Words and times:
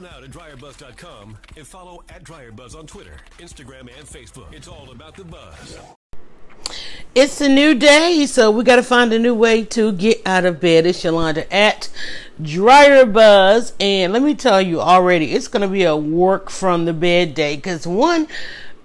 now 0.00 0.18
to 0.18 0.26
dryerbuzz.com 0.28 1.36
and 1.56 1.66
follow 1.66 2.02
at 2.08 2.24
dryerbuzz 2.24 2.74
on 2.76 2.86
Twitter, 2.86 3.16
Instagram, 3.38 3.80
and 3.80 4.06
Facebook. 4.06 4.52
It's 4.52 4.66
all 4.66 4.90
about 4.90 5.14
the 5.14 5.24
buzz. 5.24 5.78
It's 7.14 7.40
a 7.40 7.48
new 7.48 7.74
day, 7.74 8.24
so 8.26 8.50
we 8.50 8.64
got 8.64 8.76
to 8.76 8.82
find 8.82 9.12
a 9.12 9.18
new 9.18 9.34
way 9.34 9.64
to 9.66 9.92
get 9.92 10.22
out 10.24 10.44
of 10.44 10.60
bed. 10.60 10.86
It's 10.86 11.02
Yolanda 11.04 11.52
at 11.52 11.90
Dryer 12.40 13.04
Buzz, 13.04 13.74
and 13.80 14.12
let 14.12 14.22
me 14.22 14.34
tell 14.34 14.62
you 14.62 14.80
already, 14.80 15.32
it's 15.32 15.48
going 15.48 15.62
to 15.62 15.68
be 15.68 15.84
a 15.84 15.96
work 15.96 16.50
from 16.50 16.84
the 16.84 16.92
bed 16.92 17.34
day 17.34 17.56
because 17.56 17.86
one, 17.86 18.28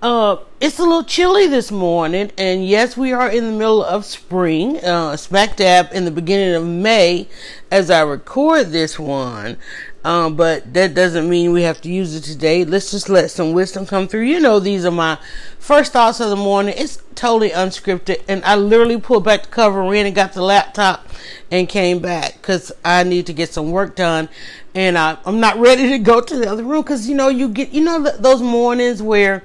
uh, 0.02 0.38
it's 0.60 0.80
a 0.80 0.84
little 0.84 1.04
chilly 1.04 1.48
this 1.48 1.72
morning, 1.72 2.32
and 2.38 2.68
yes, 2.68 2.98
we 2.98 3.14
are 3.14 3.30
in 3.30 3.46
the 3.46 3.52
middle 3.52 3.84
of 3.84 4.06
spring, 4.06 4.84
uh, 4.84 5.16
smack 5.16 5.56
dab 5.56 5.90
in 5.94 6.06
the 6.06 6.12
beginning 6.12 6.56
of 6.56 6.66
May 6.66 7.28
as 7.72 7.90
I 7.90 8.02
record 8.02 8.72
this 8.72 9.00
one. 9.00 9.58
Um, 10.06 10.36
but 10.36 10.72
that 10.76 10.94
doesn't 10.94 11.28
mean 11.28 11.52
we 11.52 11.64
have 11.64 11.82
to 11.82 11.90
use 11.90 12.14
it 12.14 12.22
today. 12.22 12.64
Let's 12.64 12.92
just 12.92 13.10
let 13.10 13.32
some 13.32 13.54
wisdom 13.54 13.88
come 13.88 14.08
through. 14.08 14.26
You 14.26 14.40
know, 14.40 14.60
these 14.60 14.86
are 14.86 14.92
my 14.92 15.18
first 15.58 15.94
thoughts 15.94 16.20
of 16.20 16.30
the 16.30 16.36
morning. 16.36 16.76
It's 16.78 17.02
totally 17.16 17.50
unscripted, 17.50 18.22
and 18.28 18.46
I 18.46 18.56
literally 18.56 19.00
pulled 19.00 19.24
back 19.24 19.42
the 19.42 19.50
cover, 19.50 19.82
ran 19.82 20.06
and 20.06 20.14
got 20.14 20.34
the 20.34 20.44
laptop, 20.44 21.08
and 21.50 21.68
came 21.68 21.98
back 21.98 22.34
because 22.34 22.72
I 22.86 23.04
need 23.04 23.26
to 23.26 23.34
get 23.34 23.52
some 23.52 23.72
work 23.72 23.96
done. 23.96 24.30
And 24.76 24.96
I, 24.96 25.18
I'm 25.26 25.40
not 25.40 25.58
ready 25.58 25.90
to 25.90 25.98
go 25.98 26.22
to 26.22 26.38
the 26.38 26.52
other 26.52 26.64
room 26.64 26.84
because 26.84 27.10
you 27.10 27.16
know 27.16 27.30
you 27.30 27.50
get 27.50 27.72
you 27.72 27.84
know 27.84 28.04
those 28.04 28.44
mornings 28.44 29.02
where 29.02 29.44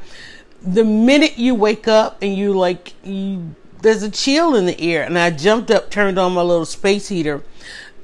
the 0.60 0.84
minute 0.84 1.38
you 1.38 1.54
wake 1.54 1.88
up 1.88 2.18
and 2.20 2.37
you 2.37 2.52
like 2.52 2.92
you 3.02 3.54
there's 3.80 4.02
a 4.02 4.10
chill 4.10 4.54
in 4.56 4.66
the 4.66 4.79
air, 4.79 5.04
and 5.04 5.18
I 5.18 5.30
jumped 5.30 5.70
up, 5.70 5.90
turned 5.90 6.18
on 6.18 6.34
my 6.34 6.42
little 6.42 6.66
space 6.66 7.09
heater, 7.09 7.42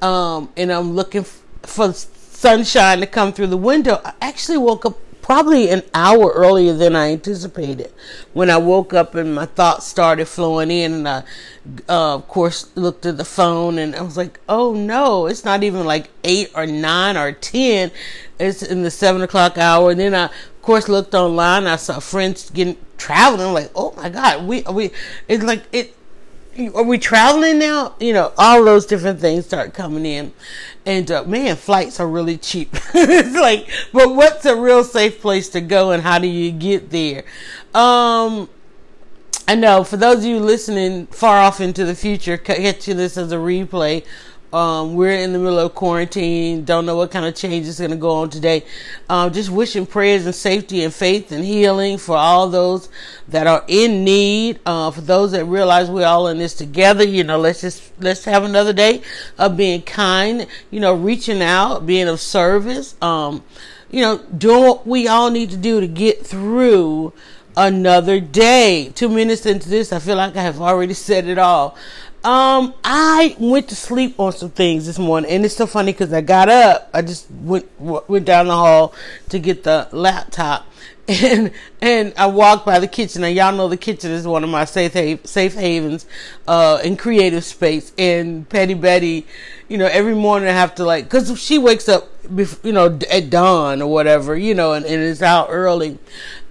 um, 0.01 0.49
and 0.57 0.71
I'm 0.71 0.93
looking 0.93 1.21
f- 1.21 1.43
for 1.61 1.93
sunshine 2.37 2.99
to 2.99 3.07
come 3.07 3.33
through 3.33 3.47
the 3.47 3.57
window. 3.57 3.99
I 4.05 4.13
actually 4.21 4.59
woke 4.59 4.85
up 4.85 4.99
probably 5.23 5.69
an 5.69 5.81
hour 5.93 6.31
earlier 6.35 6.71
than 6.71 6.95
I 6.95 7.11
anticipated. 7.11 7.91
When 8.31 8.49
I 8.49 8.57
woke 8.57 8.93
up 8.93 9.15
and 9.15 9.33
my 9.33 9.47
thoughts 9.47 9.87
started 9.87 10.27
flowing 10.27 10.69
in, 10.69 10.93
and 10.93 11.09
I, 11.09 11.23
uh, 11.89 12.15
of 12.15 12.27
course, 12.27 12.69
looked 12.75 13.07
at 13.07 13.17
the 13.17 13.25
phone 13.25 13.79
and 13.79 13.95
I 13.95 14.03
was 14.03 14.15
like, 14.15 14.39
oh 14.47 14.73
no, 14.73 15.25
it's 15.25 15.43
not 15.43 15.63
even 15.63 15.85
like 15.85 16.09
eight 16.23 16.51
or 16.55 16.67
nine 16.67 17.17
or 17.17 17.31
ten. 17.31 17.91
It's 18.39 18.61
in 18.61 18.83
the 18.83 18.91
seven 18.91 19.23
o'clock 19.23 19.57
hour. 19.57 19.89
And 19.91 19.99
then 19.99 20.13
I, 20.13 20.25
of 20.25 20.61
course, 20.61 20.87
looked 20.87 21.15
online. 21.15 21.65
I 21.65 21.75
saw 21.75 21.99
friends 21.99 22.51
getting 22.51 22.77
traveling. 22.97 23.47
I'm 23.47 23.53
like, 23.53 23.71
oh 23.75 23.93
my 23.97 24.09
God, 24.09 24.45
we, 24.45 24.61
we, 24.61 24.91
it's 25.27 25.43
like, 25.43 25.63
it, 25.71 25.96
are 26.59 26.83
we 26.83 26.97
traveling 26.97 27.59
now? 27.59 27.95
You 27.99 28.13
know, 28.13 28.33
all 28.37 28.63
those 28.63 28.85
different 28.85 29.19
things 29.19 29.45
start 29.45 29.73
coming 29.73 30.05
in. 30.05 30.33
And 30.85 31.09
uh, 31.11 31.23
man, 31.23 31.55
flights 31.55 31.99
are 31.99 32.07
really 32.07 32.37
cheap. 32.37 32.69
it's 32.93 33.35
like, 33.35 33.67
but 33.93 34.15
what's 34.15 34.45
a 34.45 34.55
real 34.55 34.83
safe 34.83 35.21
place 35.21 35.49
to 35.49 35.61
go 35.61 35.91
and 35.91 36.03
how 36.03 36.19
do 36.19 36.27
you 36.27 36.51
get 36.51 36.89
there? 36.89 37.23
Um, 37.73 38.49
I 39.47 39.55
know 39.55 39.83
for 39.83 39.97
those 39.97 40.19
of 40.19 40.25
you 40.25 40.39
listening 40.39 41.07
far 41.07 41.39
off 41.39 41.61
into 41.61 41.85
the 41.85 41.95
future, 41.95 42.37
catch 42.37 42.87
you 42.87 42.93
this 42.93 43.17
as 43.17 43.31
a 43.31 43.37
replay 43.37 44.05
um, 44.53 44.95
we're 44.95 45.11
in 45.11 45.33
the 45.33 45.39
middle 45.39 45.59
of 45.59 45.75
quarantine. 45.75 46.63
Don't 46.63 46.85
know 46.85 46.95
what 46.95 47.11
kind 47.11 47.25
of 47.25 47.35
change 47.35 47.67
is 47.67 47.79
going 47.79 47.91
to 47.91 47.97
go 47.97 48.11
on 48.11 48.29
today. 48.29 48.63
Um, 49.09 49.33
just 49.33 49.49
wishing 49.49 49.85
prayers 49.85 50.25
and 50.25 50.33
safety 50.33 50.83
and 50.83 50.93
faith 50.93 51.31
and 51.31 51.43
healing 51.43 51.97
for 51.97 52.15
all 52.15 52.47
those 52.47 52.87
that 53.27 53.45
are 53.45 53.65
in 53.67 54.03
need. 54.05 54.59
Uh, 54.65 54.91
for 54.91 55.01
those 55.01 55.33
that 55.33 55.45
realize 55.45 55.89
we're 55.89 56.07
all 56.07 56.27
in 56.27 56.37
this 56.37 56.53
together, 56.53 57.03
you 57.03 57.23
know, 57.23 57.37
let's 57.37 57.61
just 57.61 57.91
let's 57.99 58.23
have 58.25 58.43
another 58.43 58.73
day 58.73 59.01
of 59.37 59.57
being 59.57 59.81
kind. 59.81 60.47
You 60.71 60.79
know, 60.79 60.93
reaching 60.93 61.41
out, 61.41 61.85
being 61.85 62.07
of 62.07 62.21
service. 62.21 62.95
Um, 63.01 63.43
you 63.89 64.01
know, 64.01 64.17
doing 64.37 64.63
what 64.63 64.85
we 64.85 65.07
all 65.07 65.29
need 65.29 65.49
to 65.51 65.57
do 65.57 65.79
to 65.79 65.87
get 65.87 66.25
through 66.25 67.13
another 67.57 68.19
day. 68.19 68.91
Two 68.93 69.09
minutes 69.09 69.45
into 69.45 69.67
this, 69.67 69.91
I 69.91 69.99
feel 69.99 70.15
like 70.15 70.37
I 70.37 70.43
have 70.43 70.61
already 70.61 70.93
said 70.93 71.27
it 71.27 71.39
all. 71.39 71.75
Um, 72.23 72.73
I 72.83 73.35
went 73.39 73.67
to 73.69 73.75
sleep 73.75 74.19
on 74.19 74.31
some 74.31 74.49
things 74.49 74.85
this 74.85 74.99
morning, 74.99 75.31
and 75.31 75.43
it's 75.43 75.55
so 75.55 75.65
funny 75.65 75.91
because 75.91 76.13
I 76.13 76.21
got 76.21 76.49
up. 76.49 76.89
I 76.93 77.01
just 77.01 77.29
went 77.31 77.67
went 77.79 78.25
down 78.25 78.47
the 78.47 78.55
hall 78.55 78.93
to 79.29 79.39
get 79.39 79.63
the 79.63 79.87
laptop, 79.91 80.65
and 81.07 81.51
and 81.81 82.13
I 82.17 82.27
walked 82.27 82.65
by 82.65 82.79
the 82.79 82.87
kitchen. 82.87 83.23
And 83.23 83.35
y'all 83.35 83.55
know 83.55 83.67
the 83.67 83.77
kitchen 83.77 84.11
is 84.11 84.27
one 84.27 84.43
of 84.43 84.49
my 84.49 84.65
safe 84.65 84.93
hav- 84.93 85.25
safe 85.25 85.53
havens, 85.53 86.05
uh, 86.47 86.79
in 86.83 86.97
creative 86.97 87.43
space. 87.43 87.93
And 87.97 88.47
Petty 88.49 88.73
Betty, 88.73 89.25
you 89.67 89.77
know, 89.77 89.87
every 89.87 90.15
morning 90.15 90.49
I 90.49 90.53
have 90.53 90.75
to 90.75 90.85
like, 90.85 91.09
cause 91.09 91.39
she 91.39 91.57
wakes 91.57 91.87
up, 91.87 92.09
bef- 92.23 92.63
you 92.63 92.71
know, 92.71 92.97
at 93.09 93.29
dawn 93.29 93.81
or 93.81 93.91
whatever, 93.91 94.35
you 94.35 94.53
know, 94.53 94.73
and, 94.73 94.85
and 94.85 95.01
it's 95.01 95.21
out 95.21 95.47
early, 95.49 95.97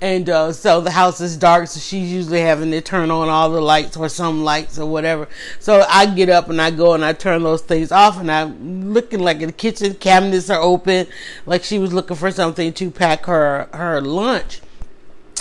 and 0.00 0.28
uh, 0.28 0.53
so 0.53 0.81
the 0.81 0.91
house 0.91 1.21
is 1.21 1.37
dark. 1.37 1.66
So 1.69 1.81
she's 1.81 2.12
usually 2.12 2.41
having 2.41 2.71
to 2.71 2.81
turn 2.81 3.11
on 3.11 3.28
all 3.28 3.50
the 3.50 3.61
lights 3.61 3.97
or 3.97 4.09
some 4.09 4.45
lights 4.45 4.78
or 4.78 4.87
whatever. 4.87 5.28
So 5.59 5.84
I 5.89 6.06
get 6.06 6.28
up 6.28 6.50
and 6.50 6.61
I 6.61 6.71
go 6.71 6.93
and 6.95 7.05
I 7.05 7.15
turn 7.15 7.43
those 7.43 7.62
things 7.62 7.91
off, 7.91 8.19
and 8.19 8.31
I'm 8.31 8.93
looking 8.93 9.21
like 9.21 9.41
the 9.41 9.53
kitchen 9.53 9.95
cabinets 9.95 10.50
are 10.50 10.61
open, 10.61 11.06
like 11.47 11.65
she 11.65 11.78
was 11.78 11.93
looking 11.93 12.16
for 12.16 12.31
something 12.31 12.72
to 12.75 12.91
pack 12.91 13.27
her 13.27 13.69
her 13.72 14.00
lunch 14.00 14.46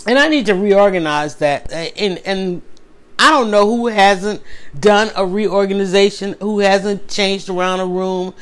and 0.06 0.20
I 0.20 0.28
need 0.28 0.46
to 0.48 0.56
reorganize 0.56 1.36
that. 1.36 1.72
And 1.72 2.20
and 2.26 2.62
I 3.18 3.32
don't 3.32 3.50
know 3.50 3.66
who 3.66 3.88
hasn't 3.88 4.42
done 4.78 5.10
a 5.16 5.26
reorganization, 5.26 6.36
who 6.42 6.60
hasn't 6.60 7.08
changed 7.08 7.50
around 7.50 7.80
a 7.80 7.86
room, 7.86 8.34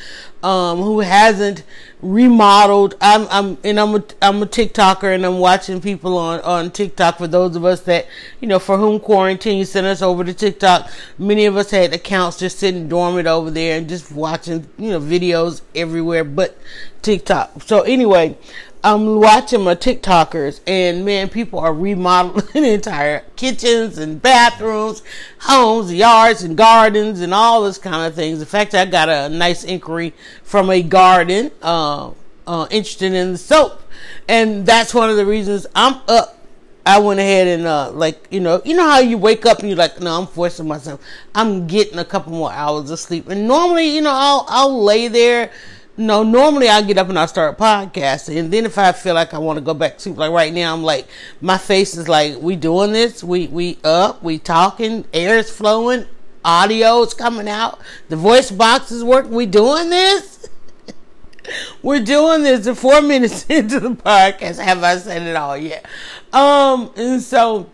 um, 0.42 0.80
who 0.80 1.02
hasn't 1.02 1.64
remodeled. 2.02 2.96
I'm 3.00 3.28
I'm 3.30 3.58
and 3.64 3.80
I'm 3.80 3.96
a 3.96 4.04
I'm 4.22 4.42
a 4.42 4.48
TikToker 4.48 5.14
and 5.14 5.26
I'm 5.26 5.38
watching 5.38 5.80
people 5.80 6.18
on 6.18 6.42
on 6.42 6.72
TikTok. 6.72 7.20
For 7.20 7.28
those 7.28 7.56
of 7.56 7.64
us 7.66 7.82
that 7.82 8.08
you 8.42 8.48
know 8.48 8.58
for 8.58 8.78
whom 8.78 9.00
quarantine 9.00 9.64
sent 9.66 9.86
us 9.86 10.02
over 10.02 10.24
to 10.24 10.34
TikTok, 10.34 10.90
many 11.20 11.46
of 11.46 11.56
us 11.56 11.70
had 11.70 11.94
accounts 11.94 12.40
just 12.40 12.58
sitting 12.58 12.88
dormant 12.90 13.28
over 13.28 13.52
there 13.52 13.78
and 13.78 13.88
just 13.88 14.12
watching 14.12 14.68
you 14.78 14.90
know 14.90 15.00
videos 15.00 15.62
everywhere 15.76 16.24
but 16.24 16.58
TikTok. 17.04 17.62
So 17.62 17.82
anyway, 17.82 18.38
I'm 18.86 19.22
watching 19.22 19.62
my 19.62 19.76
TikTokers, 19.76 20.60
and 20.68 21.06
man, 21.06 21.30
people 21.30 21.60
are 21.60 21.74
remodeling 21.74 22.66
entire 22.66 23.24
kitchens 23.38 23.98
and 23.98 24.22
bathrooms, 24.22 25.04
homes, 25.40 25.94
yards, 25.94 26.44
and 26.44 26.58
gardens, 26.58 27.22
and 27.22 27.34
all 27.34 27.64
this 27.64 27.78
kind 27.78 28.06
of 28.06 28.14
things. 28.14 28.42
In 28.42 28.46
fact, 28.46 28.76
I 28.76 28.84
got 28.84 29.08
a 29.08 29.30
nice 29.30 29.64
inquiry 29.64 30.14
from 30.44 30.70
a 30.70 30.84
garden 30.84 31.52
uh, 31.62 32.12
uh, 32.46 32.68
interested 32.72 33.14
in 33.14 33.32
the 33.32 33.38
soap, 33.38 33.82
and 34.28 34.66
that's 34.66 34.94
one 34.94 35.10
of 35.10 35.16
the 35.16 35.26
reasons 35.26 35.66
I'm 35.74 36.02
up. 36.10 36.38
I 36.86 37.00
went 37.00 37.22
ahead 37.22 37.48
and 37.48 37.66
uh, 37.66 37.92
like 37.92 38.28
you 38.30 38.42
know 38.42 38.62
you 38.66 38.76
know 38.76 38.84
how 38.84 39.00
you 39.00 39.18
wake 39.18 39.46
up 39.46 39.60
and 39.60 39.70
you're 39.70 39.78
like 39.78 40.02
no 40.02 40.20
I'm 40.20 40.28
forcing 40.28 40.68
myself 40.68 41.00
I'm 41.34 41.66
getting 41.66 41.98
a 41.98 42.04
couple 42.04 42.34
more 42.34 42.52
hours 42.52 42.90
of 42.92 43.00
sleep 43.00 43.30
and 43.30 43.48
normally 43.48 43.96
you 43.96 44.02
know 44.02 44.12
I'll 44.14 44.46
I'll 44.50 44.84
lay 44.84 45.08
there 45.08 45.50
no, 45.96 46.24
normally 46.24 46.70
I 46.70 46.82
get 46.82 46.98
up 46.98 47.10
and 47.10 47.20
I 47.20 47.28
start 47.28 47.58
podcasting, 47.58 48.40
and 48.40 48.52
then 48.52 48.66
if 48.66 48.78
I 48.78 48.92
feel 48.92 49.14
like 49.14 49.34
I 49.34 49.38
want 49.38 49.58
to 49.58 49.62
go 49.62 49.74
back 49.74 49.98
to 50.00 50.14
like 50.14 50.32
right 50.32 50.52
now, 50.52 50.74
I'm 50.74 50.84
like, 50.84 51.08
my 51.40 51.58
face 51.58 51.96
is 51.96 52.08
like, 52.08 52.38
we 52.40 52.56
doing 52.56 52.94
this, 52.94 53.24
we 53.24 53.48
we 53.48 53.78
up, 53.84 54.24
we 54.24 54.40
talking, 54.40 55.06
air 55.14 55.38
is 55.38 55.52
flowing, 55.52 56.06
audio 56.44 57.04
is 57.04 57.14
coming 57.14 57.48
out, 57.48 57.80
the 58.10 58.16
voice 58.16 58.50
box 58.50 58.92
is 58.92 59.04
working, 59.04 59.32
we 59.34 59.46
doing 59.46 59.90
this. 59.90 60.50
We're 61.84 62.00
doing 62.00 62.44
this 62.44 62.66
in 62.68 62.76
four 62.76 63.02
minutes 63.02 63.46
into 63.50 63.80
the 63.80 63.90
podcast. 63.90 64.60
Have 64.60 64.82
I 64.82 64.98
said 64.98 65.24
it 65.24 65.36
all 65.36 65.58
yet? 65.58 65.86
Um, 66.32 66.92
and 66.96 67.22
so 67.22 67.70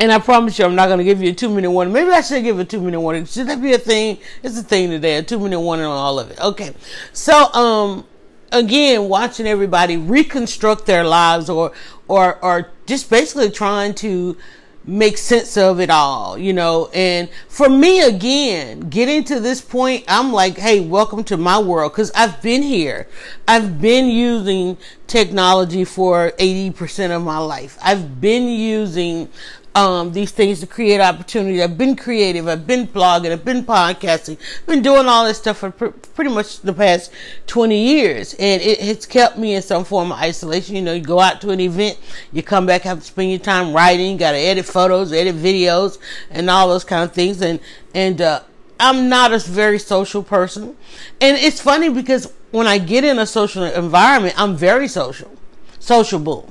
and 0.00 0.10
I 0.10 0.18
promise 0.18 0.58
you, 0.58 0.64
I'm 0.64 0.74
not 0.74 0.86
going 0.86 0.98
to 0.98 1.04
give 1.04 1.22
you 1.22 1.30
a 1.30 1.34
two 1.34 1.50
minute 1.50 1.70
warning. 1.70 1.92
Maybe 1.92 2.10
I 2.10 2.22
should 2.22 2.42
give 2.42 2.58
a 2.58 2.64
two 2.64 2.80
minute 2.80 3.00
warning. 3.00 3.26
Should 3.26 3.46
that 3.48 3.60
be 3.60 3.74
a 3.74 3.78
thing? 3.78 4.18
It's 4.42 4.58
a 4.58 4.62
thing 4.62 4.88
today, 4.88 5.18
a 5.18 5.22
two 5.22 5.38
minute 5.38 5.60
warning 5.60 5.84
on 5.84 5.92
all 5.92 6.18
of 6.18 6.30
it. 6.30 6.40
Okay. 6.40 6.74
So, 7.12 7.52
um, 7.52 8.06
again, 8.50 9.10
watching 9.10 9.46
everybody 9.46 9.98
reconstruct 9.98 10.86
their 10.86 11.04
lives 11.04 11.50
or, 11.50 11.72
or, 12.08 12.42
or 12.42 12.70
just 12.86 13.10
basically 13.10 13.50
trying 13.50 13.94
to 13.96 14.38
make 14.86 15.18
sense 15.18 15.56
of 15.56 15.78
it 15.78 15.90
all, 15.90 16.38
you 16.38 16.52
know. 16.52 16.90
And 16.94 17.28
for 17.48 17.68
me, 17.68 18.00
again, 18.00 18.80
getting 18.80 19.24
to 19.24 19.38
this 19.38 19.60
point, 19.60 20.04
I'm 20.08 20.32
like, 20.32 20.56
hey, 20.56 20.80
welcome 20.80 21.24
to 21.24 21.36
my 21.36 21.58
world 21.58 21.92
because 21.92 22.10
I've 22.12 22.40
been 22.42 22.62
here. 22.62 23.06
I've 23.46 23.80
been 23.80 24.06
using 24.06 24.78
technology 25.06 25.84
for 25.84 26.32
80% 26.38 27.14
of 27.14 27.22
my 27.22 27.38
life. 27.38 27.78
I've 27.82 28.20
been 28.20 28.48
using 28.48 29.28
um, 29.74 30.12
these 30.12 30.32
things 30.32 30.60
to 30.60 30.66
create 30.66 31.00
opportunity. 31.00 31.62
I've 31.62 31.78
been 31.78 31.94
creative. 31.94 32.48
I've 32.48 32.66
been 32.66 32.88
blogging. 32.88 33.30
I've 33.30 33.44
been 33.44 33.64
podcasting. 33.64 34.36
I've 34.60 34.66
been 34.66 34.82
doing 34.82 35.06
all 35.06 35.24
this 35.24 35.38
stuff 35.38 35.58
for 35.58 35.70
pr- 35.70 35.88
pretty 35.88 36.30
much 36.30 36.60
the 36.60 36.72
past 36.72 37.12
20 37.46 37.78
years. 37.78 38.34
And 38.34 38.60
it, 38.60 38.80
it's 38.80 39.06
kept 39.06 39.38
me 39.38 39.54
in 39.54 39.62
some 39.62 39.84
form 39.84 40.10
of 40.10 40.18
isolation. 40.18 40.74
You 40.74 40.82
know, 40.82 40.94
you 40.94 41.02
go 41.02 41.20
out 41.20 41.40
to 41.42 41.50
an 41.50 41.60
event, 41.60 41.98
you 42.32 42.42
come 42.42 42.66
back, 42.66 42.82
have 42.82 42.98
to 42.98 43.04
spend 43.04 43.30
your 43.30 43.38
time 43.38 43.72
writing, 43.72 44.16
got 44.16 44.32
to 44.32 44.38
edit 44.38 44.66
photos, 44.66 45.12
edit 45.12 45.36
videos, 45.36 45.98
and 46.30 46.50
all 46.50 46.68
those 46.68 46.84
kind 46.84 47.04
of 47.04 47.12
things. 47.12 47.40
And, 47.40 47.60
and, 47.94 48.20
uh, 48.20 48.42
I'm 48.80 49.10
not 49.10 49.34
a 49.34 49.38
very 49.38 49.78
social 49.78 50.22
person. 50.22 50.74
And 51.20 51.36
it's 51.36 51.60
funny 51.60 51.90
because 51.90 52.32
when 52.50 52.66
I 52.66 52.78
get 52.78 53.04
in 53.04 53.18
a 53.18 53.26
social 53.26 53.62
environment, 53.62 54.34
I'm 54.38 54.56
very 54.56 54.88
social, 54.88 55.30
sociable. 55.78 56.50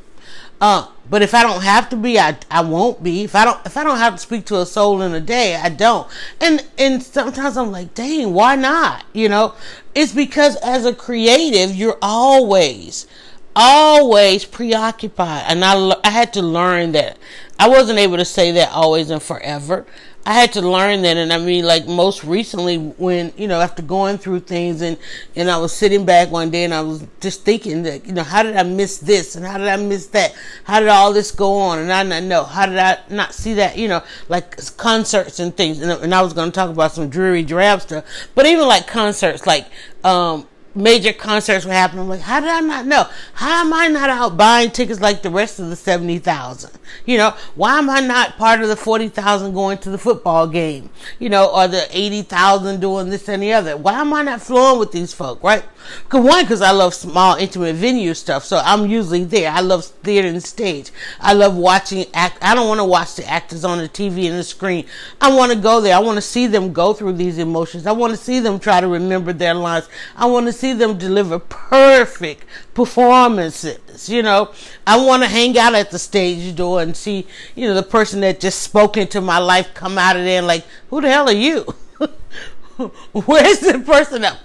Uh, 0.62 0.88
but 1.10 1.22
if 1.22 1.34
I 1.34 1.44
don't 1.44 1.64
have 1.64 1.90
to 1.90 1.96
be, 1.96 2.20
I, 2.20 2.38
I 2.52 2.62
won't 2.62 3.02
be. 3.02 3.24
If 3.24 3.36
I 3.36 3.46
don't 3.46 3.66
if 3.66 3.78
I 3.78 3.84
don't 3.84 3.98
have 3.98 4.14
to 4.14 4.20
speak 4.20 4.46
to 4.48 4.60
a 4.62 4.66
soul 4.66 5.02
in 5.02 5.14
a 5.14 5.20
day, 5.20 5.56
I 5.56 5.70
don't. 5.70 6.08
And 6.40 6.66
and 6.78 7.02
sometimes 7.02 7.58
I'm 7.58 7.72
like, 7.72 7.94
dang, 7.94 8.34
why 8.34 8.56
not? 8.56 9.06
You 9.14 9.30
know, 9.30 9.56
it's 9.96 10.14
because 10.14 10.56
as 10.58 10.86
a 10.86 10.94
creative, 10.94 11.76
you're 11.76 11.98
always 12.02 13.08
always 13.56 14.46
preoccupied, 14.46 15.46
and 15.48 15.66
I 15.66 15.96
I 16.04 16.12
had 16.12 16.34
to 16.34 16.42
learn 16.42 16.92
that. 16.94 17.18
I 17.58 17.68
wasn't 17.68 18.00
able 18.00 18.18
to 18.18 18.26
say 18.26 18.52
that 18.52 18.72
always 18.72 19.10
and 19.10 19.22
forever. 19.22 19.86
I 20.30 20.34
had 20.34 20.54
to 20.54 20.62
learn 20.62 21.02
that, 21.02 21.18
and 21.18 21.34
I 21.34 21.40
mean, 21.40 21.66
like 21.66 21.88
most 21.88 22.24
recently, 22.24 22.78
when 22.78 23.34
you 23.36 23.48
know, 23.48 23.60
after 23.60 23.82
going 23.82 24.20
through 24.20 24.42
things, 24.42 24.84
and 24.84 24.96
and 25.36 25.50
I 25.50 25.58
was 25.58 25.74
sitting 25.74 26.06
back 26.06 26.30
one 26.30 26.52
day, 26.52 26.66
and 26.66 26.72
I 26.72 26.82
was 26.82 27.04
just 27.20 27.44
thinking 27.44 27.82
that, 27.82 28.06
you 28.06 28.14
know, 28.14 28.22
how 28.22 28.44
did 28.44 28.56
I 28.56 28.62
miss 28.62 29.00
this, 29.00 29.36
and 29.36 29.44
how 29.44 29.58
did 29.58 29.68
I 29.68 29.78
miss 29.78 30.06
that? 30.10 30.36
How 30.66 30.82
did 30.82 30.90
all 30.90 31.14
this 31.14 31.32
go 31.32 31.56
on? 31.56 31.80
And 31.80 31.92
I 31.92 32.04
not 32.04 32.22
know 32.22 32.44
how 32.44 32.68
did 32.68 32.78
I 32.78 33.00
not 33.10 33.34
see 33.34 33.56
that? 33.56 33.76
You 33.76 33.88
know, 33.88 34.04
like 34.28 34.56
concerts 34.78 35.40
and 35.40 35.58
things, 35.58 35.82
and, 35.82 35.92
and 35.92 36.14
I 36.14 36.22
was 36.22 36.34
going 36.34 36.52
to 36.52 36.56
talk 36.56 36.70
about 36.70 36.92
some 36.92 37.10
dreary 37.10 37.42
drab 37.42 37.82
stuff, 37.82 38.06
but 38.36 38.46
even 38.46 38.68
like 38.68 38.86
concerts, 38.86 39.48
like 39.48 39.66
um 40.04 40.48
major 40.76 41.14
concerts 41.14 41.66
were 41.66 41.72
happening. 41.72 42.04
I'm 42.04 42.10
like, 42.10 42.22
how 42.22 42.40
did 42.40 42.50
I 42.50 42.60
not 42.60 42.86
know? 42.86 43.06
How 43.34 43.62
am 43.62 43.74
I 43.74 43.88
not 43.88 44.10
out 44.10 44.38
buying 44.38 44.72
tickets 44.72 45.00
like 45.00 45.22
the 45.22 45.30
rest 45.30 45.60
of 45.60 45.70
the 45.70 45.76
70,000? 45.76 46.72
You 47.06 47.18
know, 47.18 47.32
why 47.56 47.78
am 47.78 47.90
I 47.90 48.00
not 48.00 48.38
part 48.38 48.62
of 48.62 48.68
the 48.68 48.76
40,000 48.76 49.54
going 49.54 49.78
to 49.80 49.90
the 49.90 49.98
football 49.98 50.48
game? 50.48 50.90
You 51.20 51.30
know, 51.30 51.50
or 51.54 51.68
the 51.68 51.88
80,000 51.92 52.80
doing 52.80 53.10
this 53.10 53.28
and 53.30 53.44
the 53.44 53.54
other? 53.54 53.78
Why 53.78 54.02
am 54.02 54.14
I 54.14 54.24
not 54.24 54.42
flowing 54.42 54.80
with 54.80 54.92
these 54.92 55.14
folk, 55.14 55.44
right? 55.44 55.64
Cause 56.10 56.24
one, 56.24 56.46
cause 56.46 56.62
I 56.62 56.72
love 56.72 56.94
small, 56.94 57.36
intimate 57.36 57.76
venue 57.76 58.14
stuff. 58.14 58.46
So 58.46 58.58
I'm 58.58 58.88
usually 58.88 59.24
there. 59.24 59.52
I 59.52 59.62
love 59.62 59.86
theater 59.86 60.28
and 60.28 60.44
stage. 60.44 60.92
I 61.20 61.34
love 61.34 61.56
watching 61.56 62.06
act. 62.14 62.38
I 62.42 62.54
don't 62.54 62.68
want 62.68 62.80
to 62.80 62.86
watch 62.86 63.16
the 63.16 63.28
actors 63.28 63.64
on 63.64 63.78
the 63.78 63.90
TV 63.90 64.30
and 64.30 64.38
the 64.38 64.44
screen. 64.44 64.86
I 65.22 65.34
want 65.34 65.52
to 65.52 65.58
go 65.58 65.82
there. 65.82 65.96
I 65.96 66.00
want 66.00 66.18
to 66.18 66.22
see 66.22 66.48
them 66.48 66.74
go 66.74 66.94
through 66.94 67.14
these 67.14 67.38
emotions. 67.38 67.88
I 67.88 67.92
want 67.92 68.12
to 68.12 68.18
see 68.18 68.40
them 68.40 68.60
try 68.60 68.82
to 68.82 68.88
remember 68.88 69.34
their 69.34 69.54
lines. 69.54 69.88
I 70.16 70.26
want 70.26 70.48
to 70.48 70.54
see 70.60 70.74
them 70.74 70.98
deliver 70.98 71.40
perfect 71.40 72.46
performances. 72.74 74.10
You 74.10 74.24
know, 74.24 74.54
I 74.86 75.04
want 75.04 75.24
to 75.24 75.30
hang 75.30 75.58
out 75.58 75.76
at 75.76 75.92
the 75.92 76.00
stage 76.00 76.56
door 76.56 76.82
and 76.82 76.96
see, 76.96 77.26
you 77.56 77.68
know, 77.68 77.74
the 77.74 77.84
person 77.84 78.22
that 78.22 78.40
just 78.40 78.62
spoke 78.62 78.98
into 78.98 79.22
my 79.22 79.38
life 79.38 79.74
come 79.74 79.98
out 79.98 80.18
of 80.18 80.24
there 80.24 80.38
and 80.40 80.48
like, 80.48 80.66
who 80.90 81.02
the 81.02 81.10
hell 81.10 81.30
are 81.30 81.32
you? 81.32 81.62
Where's 83.14 83.60
the 83.60 83.84
person 83.86 84.22
that 84.22 84.40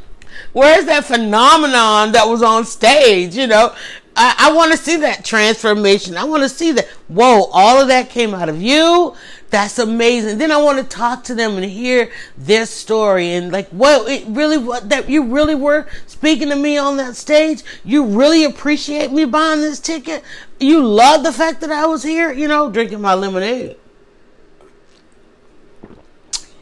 Where's 0.52 0.84
that 0.86 1.04
phenomenon 1.04 2.12
that 2.12 2.28
was 2.28 2.42
on 2.42 2.64
stage? 2.64 3.36
You 3.36 3.48
know, 3.48 3.74
I, 4.16 4.36
I 4.38 4.52
want 4.52 4.70
to 4.70 4.78
see 4.78 4.96
that 4.98 5.24
transformation. 5.24 6.16
I 6.16 6.24
want 6.24 6.44
to 6.44 6.48
see 6.48 6.70
that. 6.72 6.86
Whoa, 7.08 7.48
all 7.52 7.80
of 7.80 7.88
that 7.88 8.08
came 8.08 8.34
out 8.34 8.48
of 8.48 8.62
you. 8.62 9.14
That's 9.54 9.78
amazing. 9.78 10.38
Then 10.38 10.50
I 10.50 10.56
want 10.56 10.78
to 10.78 10.84
talk 10.84 11.22
to 11.24 11.34
them 11.36 11.54
and 11.54 11.64
hear 11.64 12.10
their 12.36 12.66
story 12.66 13.34
and 13.34 13.52
like, 13.52 13.68
well, 13.70 14.04
it 14.08 14.24
really 14.26 14.58
what 14.58 14.88
that 14.88 15.08
you 15.08 15.22
really 15.22 15.54
were 15.54 15.86
speaking 16.08 16.48
to 16.48 16.56
me 16.56 16.76
on 16.76 16.96
that 16.96 17.14
stage. 17.14 17.62
You 17.84 18.04
really 18.04 18.42
appreciate 18.42 19.12
me 19.12 19.26
buying 19.26 19.60
this 19.60 19.78
ticket. 19.78 20.24
You 20.58 20.84
love 20.84 21.22
the 21.22 21.30
fact 21.30 21.60
that 21.60 21.70
I 21.70 21.86
was 21.86 22.02
here. 22.02 22.32
You 22.32 22.48
know, 22.48 22.68
drinking 22.68 23.00
my 23.00 23.14
lemonade. 23.14 23.76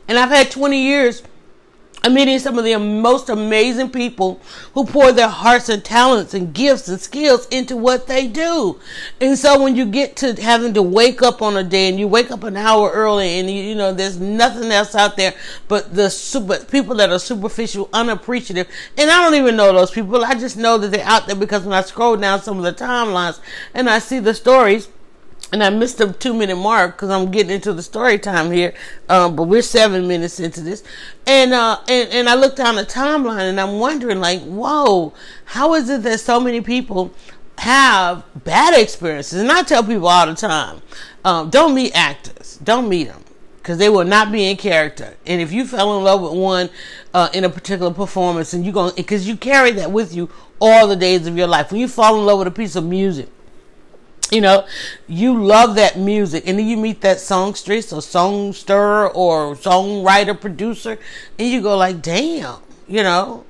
And 0.06 0.19
I've 0.19 0.29
had 0.29 0.50
20 0.50 0.79
years 0.79 1.23
I'm 2.04 2.14
meeting 2.14 2.38
some 2.40 2.58
of 2.58 2.64
the 2.64 2.76
most 2.78 3.28
amazing 3.28 3.90
people 3.90 4.40
who 4.75 4.84
pour 4.84 5.12
their 5.12 5.28
hearts 5.28 5.69
and 5.69 5.84
talents 5.84 6.34
and 6.34 6.52
gifts 6.52 6.88
and 6.88 7.00
skills 7.00 7.46
into 7.49 7.76
what 7.76 8.08
they 8.08 8.26
do. 8.26 8.81
And 9.20 9.38
so 9.38 9.62
when 9.62 9.76
you 9.76 9.87
get 9.87 10.16
to 10.16 10.34
having 10.43 10.75
to 10.75 10.82
wake 10.82 11.22
up 11.22 11.43
on 11.43 11.56
a 11.56 11.62
day 11.62 11.88
and 11.88 12.00
you 12.00 12.08
wake 12.08 12.32
up 12.32 12.43
an 12.43 12.56
hour 12.56 12.90
early 12.90 13.38
and 13.38 13.49
you, 13.49 13.62
you 13.62 13.75
know, 13.76 13.93
there's 13.93 14.19
nothing 14.19 14.72
else 14.72 14.96
out 14.96 15.16
there 15.16 15.32
but 15.69 15.94
the 15.94 16.10
super 16.10 16.58
people 16.64 16.96
that 16.96 17.10
are 17.10 17.20
superficial, 17.20 17.88
unappreciative. 17.93 18.69
And 18.99 19.08
I 19.08 19.22
don't 19.22 19.37
even 19.37 19.54
know 19.54 19.72
those 19.72 19.93
people. 19.93 20.25
I 20.25 20.34
just 20.34 20.56
know 20.56 20.78
that 20.78 20.90
they're 20.90 21.06
out 21.06 21.28
there 21.28 21.37
because 21.37 21.62
when 21.62 21.72
I 21.72 21.82
scroll 21.82 22.16
down 22.16 22.43
some 22.43 22.58
of 22.58 22.64
the 22.64 22.72
timelines 22.72 23.38
and 23.75 23.88
I 23.88 24.00
see 24.00 24.19
the 24.19 24.34
stories, 24.34 24.88
and 25.52 25.62
I 25.62 25.69
missed 25.69 25.99
the 25.99 26.12
two 26.12 26.32
minute 26.32 26.56
mark 26.56 26.96
because 26.96 27.10
I'm 27.10 27.31
getting 27.31 27.52
into 27.52 27.72
the 27.75 27.82
story 27.82 28.19
time 28.19 28.50
here. 28.50 28.72
Um, 29.08 29.37
but 29.37 29.44
we're 29.44 29.62
seven 29.62 30.08
minutes 30.08 30.40
into 30.40 30.62
this, 30.62 30.82
and 31.26 31.52
uh, 31.52 31.78
and 31.88 32.10
and 32.10 32.28
I 32.28 32.34
looked 32.34 32.56
down 32.56 32.76
the 32.76 32.84
timeline 32.84 33.49
and 33.50 33.60
I'm 33.60 33.78
wondering, 33.78 34.19
like, 34.19 34.40
whoa, 34.40 35.12
how 35.44 35.75
is 35.75 35.90
it 35.90 36.02
that 36.02 36.20
so 36.20 36.40
many 36.40 36.62
people 36.62 37.12
have 37.58 38.25
bad 38.44 38.81
experiences? 38.81 39.40
And 39.40 39.52
I 39.52 39.62
tell 39.62 39.84
people 39.84 40.08
all 40.08 40.26
the 40.26 40.34
time, 40.34 40.81
um, 41.25 41.50
don't 41.50 41.75
meet 41.75 41.93
actors, 41.94 42.58
don't 42.64 42.88
meet 42.88 43.04
them 43.04 43.22
because 43.58 43.78
they 43.78 43.88
will 43.88 44.04
not 44.04 44.32
be 44.32 44.50
in 44.50 44.56
character. 44.56 45.16
And 45.25 45.40
if 45.40 45.52
you 45.52 45.66
fell 45.66 45.96
in 45.96 46.02
love 46.02 46.22
with 46.22 46.32
one 46.32 46.70
uh, 47.14 47.28
in 47.34 47.44
a 47.44 47.50
particular 47.50 47.93
performance, 47.93 48.54
and 48.54 48.64
you 48.64 48.72
go 48.72 48.90
because 48.90 49.28
you 49.28 49.37
carry 49.37 49.72
that 49.72 49.93
with 49.93 50.14
you 50.14 50.31
all 50.60 50.87
the 50.87 50.96
days 50.96 51.26
of 51.26 51.37
your 51.37 51.46
life. 51.46 51.70
When 51.70 51.81
you 51.81 51.88
fall 51.88 52.19
in 52.19 52.25
love 52.25 52.38
with 52.38 52.49
a 52.49 52.52
piece 52.52 52.75
of 52.75 52.84
music 52.84 53.28
you 54.37 54.40
know, 54.40 54.67
you 55.06 55.44
love 55.44 55.75
that 55.75 55.99
music, 55.99 56.49
and 56.49 56.58
then 56.58 56.67
you 56.67 56.79
meet 56.79 57.02
that 57.02 57.20
songstress 57.20 57.93
or 57.93 58.00
songster 58.00 59.08
or 59.11 59.55
songwriter 59.55 60.40
producer, 60.40 60.99
and 61.38 61.49
you 61.49 61.61
go 61.61 61.76
like, 61.76 62.00
"Damn," 62.00 62.61
you 62.88 63.02
know. 63.02 63.44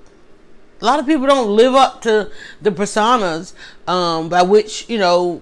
A 0.80 0.84
lot 0.84 0.98
of 0.98 1.06
people 1.06 1.28
don't 1.28 1.54
live 1.54 1.76
up 1.76 2.02
to 2.02 2.32
the 2.60 2.72
personas 2.72 3.54
um, 3.86 4.28
by 4.28 4.42
which 4.42 4.90
you 4.90 4.98
know 4.98 5.40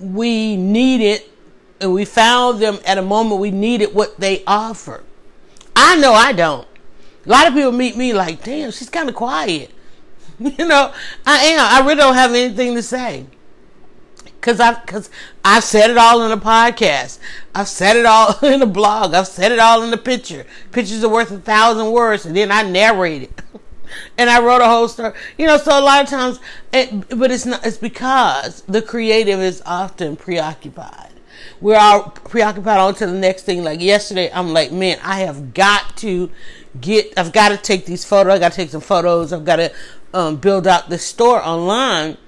we 0.00 0.56
needed, 0.56 1.20
and 1.78 1.92
we 1.92 2.06
found 2.06 2.60
them 2.60 2.78
at 2.86 2.96
a 2.96 3.02
moment 3.02 3.42
we 3.42 3.50
needed 3.50 3.94
what 3.94 4.18
they 4.18 4.42
offer. 4.46 5.04
I 5.76 5.96
know 5.96 6.14
I 6.14 6.32
don't. 6.32 6.66
A 7.26 7.28
lot 7.28 7.46
of 7.46 7.52
people 7.52 7.72
meet 7.72 7.98
me 7.98 8.14
like, 8.14 8.42
"Damn, 8.42 8.70
she's 8.70 8.88
kind 8.88 9.10
of 9.10 9.14
quiet." 9.14 9.70
you 10.38 10.66
know, 10.66 10.90
I 11.26 11.44
am. 11.44 11.60
I 11.60 11.86
really 11.86 11.96
don't 11.96 12.14
have 12.14 12.30
anything 12.30 12.74
to 12.76 12.82
say 12.82 13.26
because 14.44 14.60
I 14.60 14.78
because 14.78 15.08
I've 15.42 15.64
said 15.64 15.90
it 15.90 15.96
all 15.96 16.22
in 16.22 16.30
a 16.30 16.36
podcast. 16.36 17.18
I've 17.54 17.68
said 17.68 17.96
it 17.96 18.04
all 18.04 18.38
in 18.44 18.60
a 18.60 18.66
blog. 18.66 19.14
I've 19.14 19.26
said 19.26 19.52
it 19.52 19.58
all 19.58 19.82
in 19.82 19.92
a 19.92 19.96
picture. 19.96 20.44
Pictures 20.70 21.02
are 21.02 21.08
worth 21.08 21.30
a 21.30 21.38
thousand 21.38 21.90
words, 21.92 22.26
and 22.26 22.36
then 22.36 22.52
I 22.52 22.62
narrate 22.62 23.22
it. 23.22 23.42
and 24.18 24.28
I 24.28 24.42
wrote 24.42 24.60
a 24.60 24.66
whole 24.66 24.88
story. 24.88 25.14
You 25.38 25.46
know, 25.46 25.56
so 25.56 25.78
a 25.78 25.80
lot 25.80 26.04
of 26.04 26.10
times, 26.10 26.40
it, 26.74 27.18
but 27.18 27.30
it's 27.30 27.46
not. 27.46 27.64
It's 27.64 27.78
because 27.78 28.60
the 28.62 28.82
creative 28.82 29.40
is 29.40 29.62
often 29.64 30.14
preoccupied. 30.14 31.12
We're 31.62 31.78
all 31.78 32.10
preoccupied 32.10 32.78
on 32.78 32.94
to 32.96 33.06
the 33.06 33.12
next 33.12 33.44
thing. 33.44 33.64
Like 33.64 33.80
yesterday, 33.80 34.30
I'm 34.30 34.52
like, 34.52 34.70
man, 34.72 34.98
I 35.02 35.20
have 35.20 35.54
got 35.54 35.96
to 35.98 36.30
get. 36.78 37.14
I've 37.16 37.32
got 37.32 37.48
to 37.48 37.56
take 37.56 37.86
these 37.86 38.04
photos. 38.04 38.34
I 38.34 38.38
got 38.40 38.52
to 38.52 38.56
take 38.56 38.70
some 38.70 38.82
photos. 38.82 39.32
I've 39.32 39.46
got 39.46 39.56
to 39.56 39.72
um, 40.12 40.36
build 40.36 40.66
out 40.66 40.90
the 40.90 40.98
store 40.98 41.42
online 41.42 42.18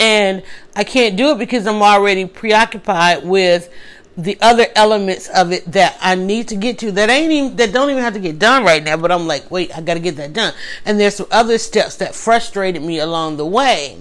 and 0.00 0.42
I 0.74 0.82
can't 0.82 1.16
do 1.16 1.30
it 1.30 1.38
because 1.38 1.66
I'm 1.66 1.82
already 1.82 2.24
preoccupied 2.24 3.24
with 3.24 3.68
the 4.16 4.36
other 4.40 4.66
elements 4.74 5.28
of 5.28 5.52
it 5.52 5.70
that 5.72 5.96
I 6.00 6.14
need 6.14 6.48
to 6.48 6.56
get 6.56 6.78
to 6.80 6.92
that 6.92 7.08
ain't 7.08 7.30
even 7.30 7.56
that 7.56 7.72
don't 7.72 7.90
even 7.90 8.02
have 8.02 8.14
to 8.14 8.20
get 8.20 8.38
done 8.38 8.64
right 8.64 8.82
now. 8.82 8.96
But 8.96 9.12
I'm 9.12 9.26
like, 9.26 9.50
wait, 9.50 9.76
I 9.76 9.82
got 9.82 9.94
to 9.94 10.00
get 10.00 10.16
that 10.16 10.32
done. 10.32 10.54
And 10.84 10.98
there's 10.98 11.14
some 11.14 11.26
other 11.30 11.58
steps 11.58 11.96
that 11.96 12.14
frustrated 12.14 12.82
me 12.82 12.98
along 12.98 13.36
the 13.36 13.46
way 13.46 13.98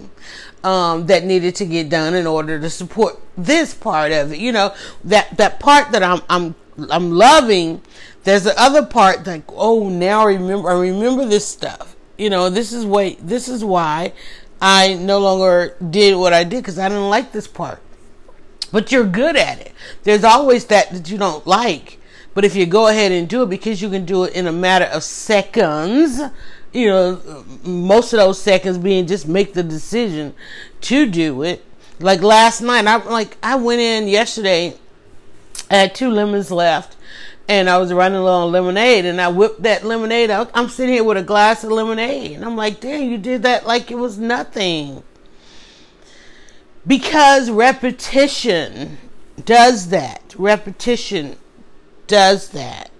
um, 0.63 1.05
that 1.07 1.23
needed 1.23 1.55
to 1.55 1.65
get 1.65 1.89
done 1.89 2.13
in 2.13 2.25
order 2.25 2.59
to 2.59 2.69
support 2.69 3.19
this 3.37 3.73
part 3.73 4.11
of 4.11 4.33
it. 4.33 4.39
You 4.39 4.51
know 4.51 4.73
that 5.03 5.37
that 5.37 5.59
part 5.59 5.91
that 5.91 6.03
I'm 6.03 6.21
I'm 6.29 6.55
I'm 6.89 7.11
loving. 7.11 7.81
There's 8.23 8.43
the 8.43 8.59
other 8.61 8.85
part 8.85 9.25
like, 9.25 9.43
oh, 9.49 9.89
now 9.89 10.21
I 10.21 10.33
remember 10.33 10.69
I 10.69 10.79
remember 10.79 11.25
this 11.25 11.45
stuff. 11.45 11.95
You 12.17 12.29
know, 12.29 12.49
this 12.49 12.73
is 12.73 12.85
why 12.85 13.17
this 13.21 13.47
is 13.47 13.63
why 13.63 14.13
I 14.61 14.95
no 14.95 15.19
longer 15.19 15.75
did 15.89 16.17
what 16.17 16.33
I 16.33 16.43
did 16.43 16.57
because 16.57 16.79
I 16.79 16.89
didn't 16.89 17.09
like 17.09 17.31
this 17.31 17.47
part. 17.47 17.81
But 18.71 18.91
you're 18.91 19.05
good 19.05 19.35
at 19.35 19.59
it. 19.59 19.73
There's 20.03 20.23
always 20.23 20.65
that 20.65 20.91
that 20.91 21.09
you 21.09 21.17
don't 21.17 21.45
like. 21.47 21.99
But 22.33 22.45
if 22.45 22.55
you 22.55 22.65
go 22.65 22.87
ahead 22.87 23.11
and 23.11 23.27
do 23.27 23.43
it 23.43 23.49
because 23.49 23.81
you 23.81 23.89
can 23.89 24.05
do 24.05 24.23
it 24.23 24.33
in 24.33 24.47
a 24.47 24.51
matter 24.51 24.85
of 24.85 25.03
seconds, 25.03 26.21
you 26.71 26.87
know, 26.87 27.43
most 27.63 28.13
of 28.13 28.19
those 28.19 28.41
seconds 28.41 28.77
being 28.77 29.07
just 29.07 29.27
make 29.27 29.53
the 29.53 29.63
decision 29.63 30.33
to 30.81 31.07
do 31.07 31.41
it. 31.43 31.65
Like 31.99 32.21
last 32.21 32.61
night, 32.61 32.85
I 32.85 32.97
like 32.97 33.37
I 33.43 33.55
went 33.55 33.81
in 33.81 34.07
yesterday. 34.07 34.77
I 35.69 35.75
had 35.75 35.95
two 35.95 36.09
lemons 36.09 36.51
left, 36.51 36.95
and 37.49 37.69
I 37.69 37.77
was 37.79 37.91
running 37.91 38.21
low 38.21 38.45
on 38.45 38.51
lemonade, 38.53 39.05
and 39.05 39.19
I 39.19 39.27
whipped 39.29 39.63
that 39.63 39.83
lemonade 39.83 40.29
out. 40.29 40.51
I'm 40.53 40.69
sitting 40.69 40.93
here 40.95 41.03
with 41.03 41.17
a 41.17 41.23
glass 41.23 41.63
of 41.65 41.71
lemonade, 41.71 42.33
and 42.33 42.45
I'm 42.45 42.55
like, 42.55 42.79
"Damn, 42.79 43.09
you 43.09 43.17
did 43.17 43.43
that 43.43 43.67
like 43.67 43.91
it 43.91 43.97
was 43.97 44.17
nothing." 44.19 45.03
Because 46.87 47.49
repetition 47.51 48.97
does 49.45 49.89
that. 49.89 50.35
Repetition 50.37 51.37
does 52.07 52.49
that. 52.49 52.91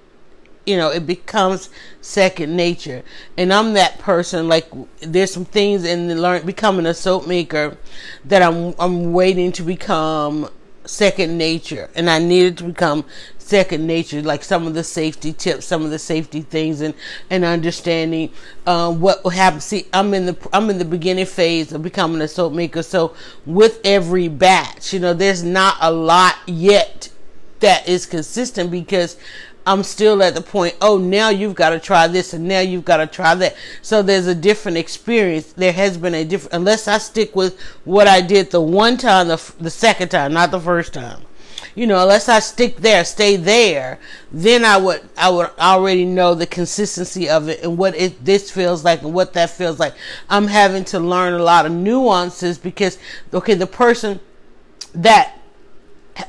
you 0.66 0.78
know 0.78 0.90
it 0.92 1.08
becomes 1.08 1.70
second 2.02 2.56
nature 2.56 3.04
and 3.38 3.52
i'm 3.52 3.74
that 3.74 3.98
person 4.00 4.48
like 4.48 4.68
there's 5.02 5.34
some 5.34 5.46
things 5.46 5.84
in 5.84 6.08
the 6.08 6.16
learn 6.16 6.46
becoming 6.46 6.86
a 6.86 6.94
soap 6.94 7.26
maker 7.28 7.78
that 8.26 8.44
i'm 8.44 8.76
i'm 8.80 9.12
waiting 9.14 9.52
to 9.52 9.64
become 9.64 10.48
second 10.86 11.38
nature 11.38 11.90
and 11.96 12.10
i 12.10 12.20
needed 12.20 12.58
to 12.58 12.66
become 12.66 13.04
second 13.50 13.88
nature 13.88 14.22
like 14.22 14.44
some 14.44 14.68
of 14.68 14.76
the 14.76 14.84
safety 14.84 15.34
tips 15.34 15.66
some 15.66 15.84
of 15.84 15.90
the 15.90 15.98
safety 15.98 16.42
things 16.42 16.82
and 16.82 16.94
and 17.32 17.44
understanding 17.44 18.30
uh, 18.68 18.92
what 18.92 19.24
will 19.24 19.32
happen 19.32 19.60
see 19.60 19.88
i'm 19.92 20.14
in 20.14 20.28
the 20.28 20.50
i'm 20.54 20.70
in 20.70 20.78
the 20.78 20.86
beginning 20.86 21.26
phase 21.26 21.72
of 21.72 21.82
becoming 21.82 22.22
a 22.22 22.28
soap 22.28 22.54
maker 22.54 22.84
so 22.84 23.16
with 23.48 23.82
every 23.84 24.28
batch 24.28 24.94
you 24.94 25.00
know 25.00 25.16
there's 25.16 25.42
not 25.44 25.76
a 25.82 25.92
lot 25.92 26.36
yet 26.46 27.10
that 27.60 27.90
is 27.90 28.06
consistent 28.06 28.70
because 28.70 29.18
I'm 29.68 29.84
still 29.84 30.24
at 30.24 30.34
the 30.34 30.42
point, 30.42 30.76
oh, 30.82 30.98
now 30.98 31.30
you've 31.30 31.54
got 31.54 31.72
to 31.72 31.80
try 31.80 32.08
this 32.08 32.34
and 32.34 32.48
now 32.48 32.60
you've 32.60 32.86
got 32.86 32.98
to 32.98 33.08
try 33.08 33.36
that. 33.36 33.56
So 33.84 34.02
there's 34.02 34.26
a 34.26 34.34
different 34.34 34.78
experience. 34.78 35.54
There 35.54 35.74
has 35.74 35.96
been 35.96 36.16
a 36.16 36.26
different, 36.26 36.54
unless 36.54 36.88
I 36.88 36.98
stick 36.98 37.36
with 37.36 37.60
what 37.84 38.08
I 38.08 38.22
did 38.22 38.50
the 38.50 38.62
one 38.62 38.98
time, 38.98 39.28
the, 39.28 39.54
the 39.60 39.70
second 39.70 40.10
time, 40.10 40.34
not 40.34 40.50
the 40.50 40.60
first 40.60 40.94
time. 40.94 41.22
You 41.80 41.88
know, 41.88 42.02
unless 42.02 42.28
I 42.28 42.40
stick 42.40 42.76
there, 42.76 43.06
stay 43.06 43.38
there, 43.38 44.00
then 44.34 44.66
I 44.66 44.76
would, 44.76 45.00
I 45.18 45.30
would 45.30 45.50
already 45.58 46.04
know 46.04 46.36
the 46.36 46.46
consistency 46.46 47.30
of 47.30 47.48
it 47.48 47.64
and 47.64 47.78
what 47.78 47.96
it, 47.96 48.26
this 48.26 48.52
feels 48.52 48.84
like 48.84 49.02
and 49.02 49.14
what 49.14 49.32
that 49.36 49.52
feels 49.52 49.80
like. 49.80 49.94
I'm 50.30 50.48
having 50.48 50.84
to 50.84 51.00
learn 51.00 51.36
a 51.36 51.42
lot 51.42 51.66
of 51.66 51.72
nuances 51.72 52.58
because, 52.58 52.98
okay, 53.34 53.54
the 53.54 53.66
person 53.66 54.20
that 54.94 55.40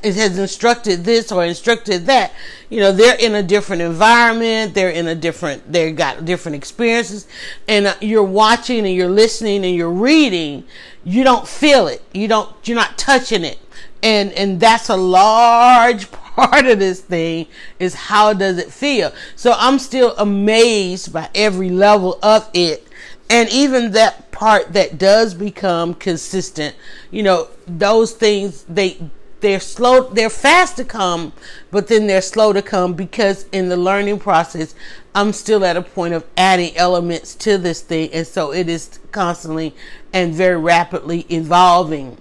has 0.05 0.37
instructed 0.37 1.03
this 1.03 1.33
or 1.33 1.43
instructed 1.43 2.05
that 2.05 2.31
you 2.69 2.79
know 2.79 2.93
they're 2.93 3.19
in 3.19 3.35
a 3.35 3.43
different 3.43 3.81
environment 3.81 4.73
they're 4.73 4.89
in 4.89 5.05
a 5.07 5.15
different 5.15 5.69
they 5.69 5.91
got 5.91 6.23
different 6.23 6.55
experiences 6.55 7.27
and 7.67 7.87
uh, 7.87 7.93
you're 7.99 8.23
watching 8.23 8.85
and 8.85 8.95
you're 8.95 9.09
listening 9.09 9.65
and 9.65 9.75
you're 9.75 9.91
reading 9.91 10.63
you 11.03 11.25
don't 11.25 11.45
feel 11.45 11.87
it 11.87 12.01
you 12.13 12.25
don't 12.25 12.55
you're 12.65 12.77
not 12.77 12.97
touching 12.97 13.43
it 13.43 13.59
and 14.03 14.31
and 14.33 14.59
that's 14.59 14.89
a 14.89 14.97
large 14.97 16.11
part 16.11 16.65
of 16.65 16.79
this 16.79 17.01
thing 17.01 17.47
is 17.79 17.93
how 17.93 18.33
does 18.33 18.57
it 18.57 18.71
feel? 18.71 19.11
So 19.35 19.53
i'm 19.57 19.79
still 19.79 20.15
amazed 20.17 21.13
by 21.13 21.29
every 21.35 21.69
level 21.69 22.19
of 22.23 22.49
it. 22.53 22.87
And 23.29 23.47
even 23.49 23.91
that 23.91 24.31
part 24.31 24.73
that 24.73 24.97
does 24.97 25.33
become 25.33 25.93
consistent 25.93 26.75
you 27.11 27.23
know 27.23 27.47
those 27.65 28.13
things 28.13 28.63
they 28.63 28.97
they're 29.39 29.59
slow 29.59 30.09
they're 30.09 30.29
fast 30.29 30.77
to 30.77 30.85
come 30.85 31.31
but 31.71 31.87
then 31.87 32.07
they're 32.07 32.21
slow 32.21 32.51
to 32.51 32.61
come 32.61 32.93
because 32.93 33.45
in 33.51 33.69
the 33.69 33.77
learning 33.77 34.19
process 34.19 34.75
i'm 35.13 35.33
still 35.33 35.65
at 35.65 35.77
a 35.77 35.81
point 35.81 36.13
of 36.13 36.25
adding 36.37 36.75
elements 36.77 37.35
to 37.35 37.57
this 37.57 37.81
thing. 37.81 38.09
And 38.13 38.25
so 38.25 38.53
it 38.53 38.69
is 38.69 38.99
constantly 39.11 39.75
and 40.13 40.33
very 40.33 40.57
rapidly 40.57 41.25
evolving 41.29 42.17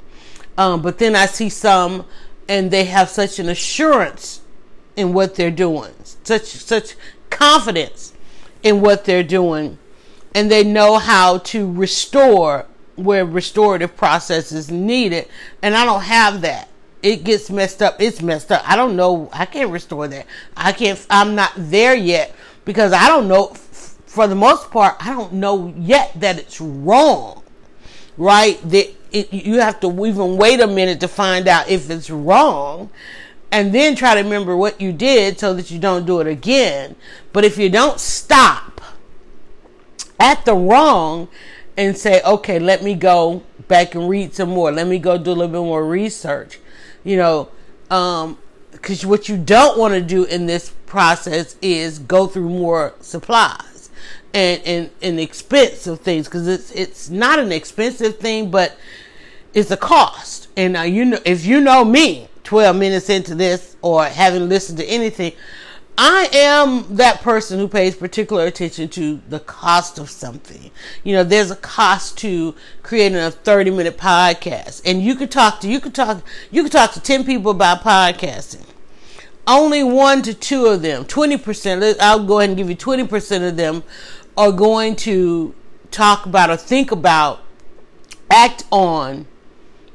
um, 0.57 0.83
but 0.83 0.99
then 0.99 1.15
i 1.17 1.27
see 1.27 1.49
some 1.49 2.05
and 2.49 2.71
they 2.71 2.85
have 2.85 3.09
such 3.09 3.39
an 3.39 3.49
assurance 3.49 4.41
in 4.97 5.13
what 5.13 5.35
they're 5.35 5.51
doing 5.51 5.93
such 6.25 6.45
such 6.45 6.95
confidence 7.31 8.13
in 8.63 8.81
what 8.81 9.05
they're 9.05 9.23
doing 9.23 9.79
and 10.35 10.51
they 10.51 10.63
know 10.63 10.99
how 10.99 11.39
to 11.39 11.71
restore 11.73 12.67
where 12.97 13.25
restorative 13.25 13.97
process 13.97 14.53
is 14.53 14.71
needed 14.71 15.27
and 15.63 15.75
i 15.75 15.85
don't 15.85 16.03
have 16.03 16.41
that 16.41 16.71
it 17.03 17.25
gets 17.25 17.51
messed 17.51 17.83
up, 17.83 18.01
it's 18.01 18.21
messed 18.21 18.53
up. 18.53 18.63
I 18.69 18.77
don't 18.77 18.97
know. 18.97 19.31
I 19.33 19.47
can't 19.47 19.71
restore 19.71 20.09
that. 20.09 20.27
I 20.57 20.73
can't. 20.73 21.05
I'm 21.09 21.35
not 21.35 21.53
there 21.57 21.95
yet 21.95 22.35
because 22.65 22.93
I 22.93 23.09
don't 23.09 23.29
know. 23.29 23.55
For 24.07 24.27
the 24.27 24.35
most 24.35 24.71
part, 24.71 24.97
I 24.99 25.13
don't 25.13 25.35
know 25.35 25.73
yet 25.79 26.13
that 26.17 26.39
it's 26.39 26.61
wrong. 26.61 27.43
Right? 28.17 28.61
That 28.69 28.93
it, 29.13 29.33
you 29.33 29.61
have 29.61 29.81
to 29.81 30.07
even 30.07 30.37
wait 30.37 30.61
a 30.61 30.67
minute 30.67 31.01
to 31.01 31.09
find 31.09 31.49
out 31.49 31.69
if 31.69 31.91
it's 31.91 32.11
wrong, 32.11 32.91
and 33.53 33.75
then 33.75 33.97
try 33.97 34.15
to 34.15 34.23
remember 34.23 34.57
what 34.57 34.81
you 34.81 34.93
did 34.93 35.39
so 35.39 35.55
that 35.55 35.71
you 35.71 35.79
don't 35.79 36.07
do 36.07 36.21
it 36.21 36.27
again. 36.27 36.97
But 37.33 37.45
if 37.45 37.59
you 37.59 37.69
don't 37.69 37.99
stop 37.99 38.81
at 40.19 40.45
the 40.45 40.55
wrong 40.55 41.29
and 41.77 41.97
say, 41.97 42.23
okay, 42.23 42.59
let 42.59 42.83
me 42.83 42.95
go 42.95 43.43
back 43.69 43.95
and 43.95 44.09
read 44.09 44.35
some 44.35 44.51
more. 44.51 44.71
Let 44.71 44.87
me 44.87 44.99
go 44.99 45.19
do 45.19 45.31
a 45.31 45.33
little 45.33 45.49
bit 45.49 45.59
more 45.59 45.85
research 45.85 46.59
you 47.05 47.17
know, 47.17 47.49
um, 47.91 48.39
because 48.73 49.05
what 49.05 49.29
you 49.29 49.37
don't 49.37 49.79
want 49.79 49.95
to 49.95 50.01
do 50.01 50.25
in 50.25 50.47
this 50.47 50.71
process 50.87 51.57
is 51.63 51.99
go 51.99 52.27
through 52.27 52.49
more 52.49 52.95
supplies 53.01 53.70
and 54.33 54.61
and, 54.65 54.91
and 55.03 55.21
expensive 55.21 56.01
things 56.01 56.27
because 56.27 56.47
it's 56.47 56.71
it's 56.73 57.11
not 57.11 57.39
an 57.39 57.53
expensive 57.53 58.19
thing, 58.19 58.51
but 58.51 58.77
it's 59.55 59.71
a 59.71 59.77
cost. 59.77 60.49
And 60.57 60.77
uh, 60.77 60.83
you 60.83 61.05
know, 61.05 61.19
if 61.25 61.45
you 61.45 61.61
know 61.61 61.85
me, 61.85 62.29
twelve 62.45 62.77
minutes 62.77 63.11
into 63.11 63.35
this 63.35 63.77
or 63.83 64.05
haven't 64.05 64.49
listened 64.49 64.79
to 64.79 64.85
anything, 64.87 65.33
I 66.03 66.31
am 66.33 66.97
that 66.97 67.21
person 67.21 67.59
who 67.59 67.69
pays 67.69 67.95
particular 67.95 68.47
attention 68.47 68.89
to 68.89 69.21
the 69.29 69.39
cost 69.39 69.99
of 69.99 70.09
something. 70.09 70.71
You 71.05 71.13
know, 71.13 71.25
there's 71.25 71.51
a 71.51 71.57
cost 71.57 72.17
to 72.19 72.55
creating 72.83 73.19
a 73.19 73.31
30 73.31 73.71
minute 73.73 73.99
podcast. 73.99 74.81
And 74.87 75.03
you 75.03 75.15
could 75.15 75.31
talk 75.31 75.61
to 75.61 75.69
you 75.69 75.79
could 75.79 75.95
talk 75.95 76.23
you 76.51 76.63
could 76.63 76.73
talk 76.73 76.93
to 76.93 77.01
10 77.01 77.25
people 77.25 77.51
about 77.51 77.83
podcasting. 77.83 78.65
Only 79.47 79.83
one 79.83 80.23
to 80.23 80.33
two 80.33 80.67
of 80.67 80.81
them, 80.81 81.05
20%, 81.05 81.97
I'll 82.01 82.25
go 82.25 82.39
ahead 82.39 82.51
and 82.51 82.57
give 82.57 82.71
you 82.71 82.77
20% 82.77 83.49
of 83.49 83.57
them 83.57 83.83
are 84.37 84.53
going 84.53 84.97
to 84.97 85.55
talk 85.91 86.27
about 86.27 86.51
or 86.51 86.57
think 86.57 86.91
about 86.93 87.41
act 88.31 88.65
on 88.71 89.27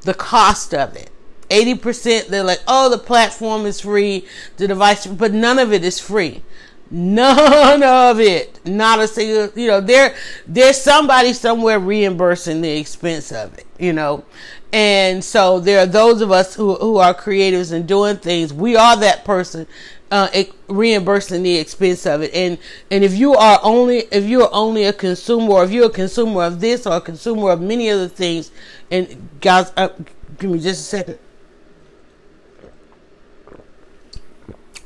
the 0.02 0.14
cost 0.14 0.74
of 0.74 0.96
it. 0.96 1.10
80% 1.50 2.28
they're 2.28 2.44
like, 2.44 2.62
oh, 2.68 2.90
the 2.90 2.98
platform 2.98 3.66
is 3.66 3.82
free, 3.82 4.26
the 4.58 4.68
device, 4.68 5.06
but 5.06 5.32
none 5.32 5.60
of 5.60 5.72
it 5.72 5.84
is 5.84 6.00
free. 6.00 6.44
None 6.92 7.84
of 7.84 8.20
it. 8.20 8.60
Not 8.66 9.00
a 9.00 9.08
single, 9.08 9.50
you 9.60 9.68
know, 9.68 9.82
there, 9.82 10.16
there's 10.48 10.80
somebody 10.80 11.34
somewhere 11.34 11.80
reimbursing 11.80 12.62
the 12.62 12.78
expense 12.78 13.32
of 13.32 13.58
it, 13.58 13.66
you 13.80 13.94
know. 13.94 14.24
And 14.72 15.24
so 15.24 15.60
there 15.60 15.80
are 15.80 15.88
those 15.88 16.22
of 16.22 16.32
us 16.32 16.56
who, 16.56 16.76
who 16.76 16.98
are 16.98 17.14
creatives 17.14 17.72
and 17.72 17.88
doing 17.88 18.18
things. 18.18 18.54
We 18.54 18.76
are 18.76 18.98
that 18.98 19.24
person, 19.24 19.68
uh, 20.12 20.30
reimbursing 20.68 21.44
the 21.44 21.58
expense 21.58 22.06
of 22.06 22.22
it. 22.22 22.34
And, 22.34 22.58
and 22.92 23.04
if 23.04 23.14
you 23.14 23.34
are 23.34 23.60
only, 23.64 24.04
if 24.12 24.26
you 24.26 24.44
are 24.44 24.50
only 24.52 24.86
a 24.86 24.94
consumer 24.94 25.54
or 25.54 25.64
if 25.64 25.72
you're 25.72 25.88
a 25.88 25.90
consumer 25.90 26.44
of 26.44 26.60
this 26.60 26.86
or 26.86 26.98
a 26.98 27.02
consumer 27.02 27.52
of 27.52 27.62
many 27.62 27.90
other 27.90 28.08
things, 28.08 28.52
and 28.92 29.30
guys, 29.42 29.72
uh, 29.78 29.90
give 30.38 30.52
me 30.52 30.60
just 30.60 30.82
a 30.82 30.84
second. 30.84 31.20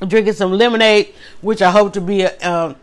I'm 0.02 0.08
drinking 0.08 0.34
some 0.34 0.54
lemonade, 0.54 1.14
which 1.42 1.62
I 1.62 1.72
hope 1.72 1.94
to 1.94 2.02
be 2.02 2.22
a 2.22 2.38
um, 2.40 2.76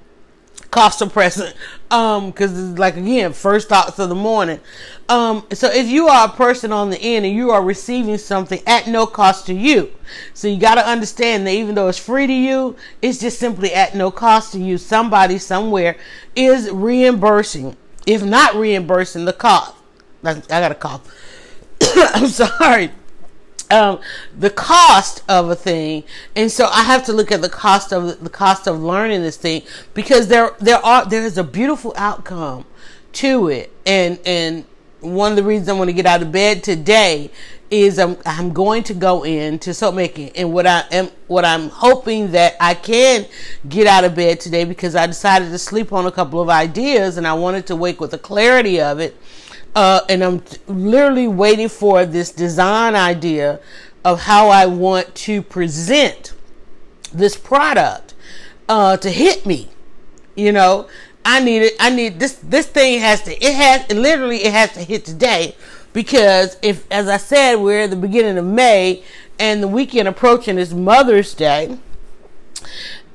cough 0.70 0.99
suppressant. 0.99 1.54
Um, 1.90 2.30
because 2.30 2.58
it's 2.58 2.78
like 2.78 2.96
again, 2.96 3.32
first 3.32 3.68
thoughts 3.68 3.99
of 3.99 4.08
the 4.08 4.14
morning. 4.14 4.61
Um, 5.08 5.46
so 5.52 5.70
if 5.70 5.87
you 5.87 6.08
are 6.08 6.26
a 6.26 6.30
person 6.30 6.73
on 6.73 6.90
the 6.90 6.99
end 6.99 7.25
and 7.25 7.35
you 7.35 7.50
are 7.50 7.62
receiving 7.62 8.18
something 8.18 8.61
at 8.66 8.88
no 8.88 9.06
cost 9.06 9.46
to 9.46 9.54
you, 9.54 9.92
so 10.35 10.49
you 10.49 10.58
got 10.58 10.75
to 10.75 10.87
understand 10.87 11.46
that 11.46 11.52
even 11.52 11.75
though 11.75 11.88
it's 11.88 11.99
free 11.99 12.26
to 12.26 12.32
you, 12.32 12.76
it's 13.02 13.18
just 13.18 13.38
simply 13.38 13.73
at 13.73 13.94
no 13.94 14.11
cost 14.11 14.52
to 14.52 14.58
you. 14.58 14.78
Somebody 14.78 15.38
somewhere 15.38 15.96
is 16.35 16.70
reimbursing, 16.70 17.76
if 18.06 18.25
not 18.25 18.54
reimbursing 18.56 19.25
the 19.25 19.32
cost. 19.32 19.75
I 20.25 20.35
got 20.49 20.73
a 20.73 20.75
cough. 20.75 21.02
I'm 22.14 22.26
sorry 22.26 22.90
um, 23.70 24.00
the 24.37 24.50
cost 24.50 25.23
of 25.28 25.50
a 25.50 25.56
thing, 25.56 26.04
and 26.35 26.50
so 26.50 26.66
I 26.66 26.82
have 26.82 27.04
to 27.06 27.12
look 27.12 27.32
at 27.32 27.42
the 27.42 27.49
cost 27.49 27.92
of 27.92 28.23
the 28.23 28.30
cost 28.30 28.66
of 28.66 28.80
learning 28.80 29.23
this 29.23 29.37
thing 29.37 29.62
because 29.94 30.28
there 30.28 30.52
there 30.58 30.85
are 30.85 31.04
there 31.04 31.25
is 31.25 31.38
a 31.38 31.44
beautiful 31.44 31.92
outcome 31.96 32.64
to 33.14 33.49
it, 33.49 33.73
and 33.85 34.18
and 34.25 34.64
one 35.00 35.32
of 35.32 35.37
the 35.37 35.42
reasons 35.42 35.68
I 35.68 35.73
want 35.73 35.88
to 35.88 35.94
get 35.94 36.06
out 36.06 36.23
of 36.23 36.32
bed 36.32 36.62
today 36.62 37.30
is 37.70 37.99
I'm 37.99 38.16
I'm 38.25 38.52
going 38.52 38.85
to 38.85 38.94
go 38.94 39.25
into 39.25 39.75
soap 39.75 39.94
making, 39.94 40.30
and 40.37 40.52
what 40.52 40.66
I 40.66 40.85
am 40.92 41.11
what 41.26 41.44
I'm 41.44 41.68
hoping 41.68 42.30
that 42.32 42.56
I 42.61 42.75
can 42.75 43.26
get 43.68 43.87
out 43.87 44.04
of 44.04 44.14
bed 44.14 44.40
today 44.40 44.64
because 44.64 44.94
I 44.94 45.06
decided 45.06 45.50
to 45.50 45.58
sleep 45.58 45.92
on 45.92 46.06
a 46.06 46.12
couple 46.12 46.40
of 46.40 46.49
ideas, 46.49 47.16
and 47.16 47.26
I 47.26 47.35
wanted 47.35 47.66
to 47.66 47.76
wake 47.76 48.00
with 48.00 48.12
the 48.12 48.18
clarity 48.18 48.80
of 48.80 49.00
it 49.00 49.16
uh, 49.76 50.00
and 50.09 50.25
I'm 50.25 50.42
literally 50.66 51.28
waiting 51.28 51.68
for 51.68 52.06
this 52.06 52.33
design 52.33 52.97
idea 52.97 53.61
of 54.06 54.23
how 54.23 54.49
I 54.49 54.64
want 54.64 55.14
to 55.14 55.42
present 55.42 56.33
this 57.12 57.37
product 57.37 58.14
uh, 58.71 58.97
to 58.97 59.11
hit 59.11 59.45
me. 59.45 59.68
You 60.35 60.52
know, 60.52 60.88
I 61.26 61.40
need 61.40 61.62
it. 61.62 61.75
I 61.78 61.90
need 61.90 62.18
this. 62.18 62.37
This 62.42 62.66
thing 62.66 63.00
has 63.00 63.23
to. 63.23 63.33
It 63.33 63.54
has 63.54 63.90
literally. 63.92 64.45
It 64.45 64.52
has 64.52 64.73
to 64.73 64.83
hit 64.83 65.04
today 65.04 65.54
because 65.92 66.56
if, 66.62 66.90
as 66.90 67.06
I 67.06 67.18
said, 67.18 67.56
we're 67.56 67.83
at 67.83 67.90
the 67.90 67.97
beginning 67.97 68.38
of 68.38 68.47
May 68.47 69.04
and 69.38 69.62
the 69.62 69.68
weekend 69.68 70.09
approaching 70.09 70.56
is 70.56 70.73
Mother's 70.73 71.35
Day, 71.35 71.78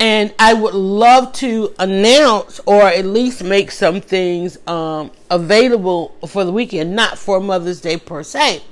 And 0.01 0.33
I 0.39 0.55
would 0.55 0.73
love 0.73 1.31
to 1.33 1.75
announce 1.77 2.59
or 2.65 2.81
at 2.81 3.05
least 3.05 3.43
make 3.43 3.69
some 3.69 4.01
things 4.01 4.57
um, 4.67 5.11
available 5.29 6.17
for 6.27 6.43
the 6.43 6.51
weekend, 6.51 6.95
not 6.95 7.19
for 7.19 7.39
Mother's 7.39 7.81
Day 7.81 7.97
per 7.97 8.23
se, 8.23 8.63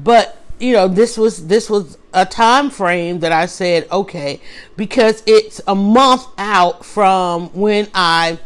but 0.00 0.38
you 0.58 0.72
know 0.72 0.88
this 0.88 1.16
was 1.16 1.46
this 1.46 1.70
was 1.70 1.98
a 2.12 2.26
time 2.26 2.68
frame 2.68 3.20
that 3.20 3.30
I 3.30 3.46
said 3.46 3.86
okay 3.92 4.40
because 4.76 5.22
it's 5.24 5.60
a 5.68 5.74
month 5.74 6.26
out 6.36 6.84
from 6.84 7.48
when 7.50 7.86
I 7.94 8.40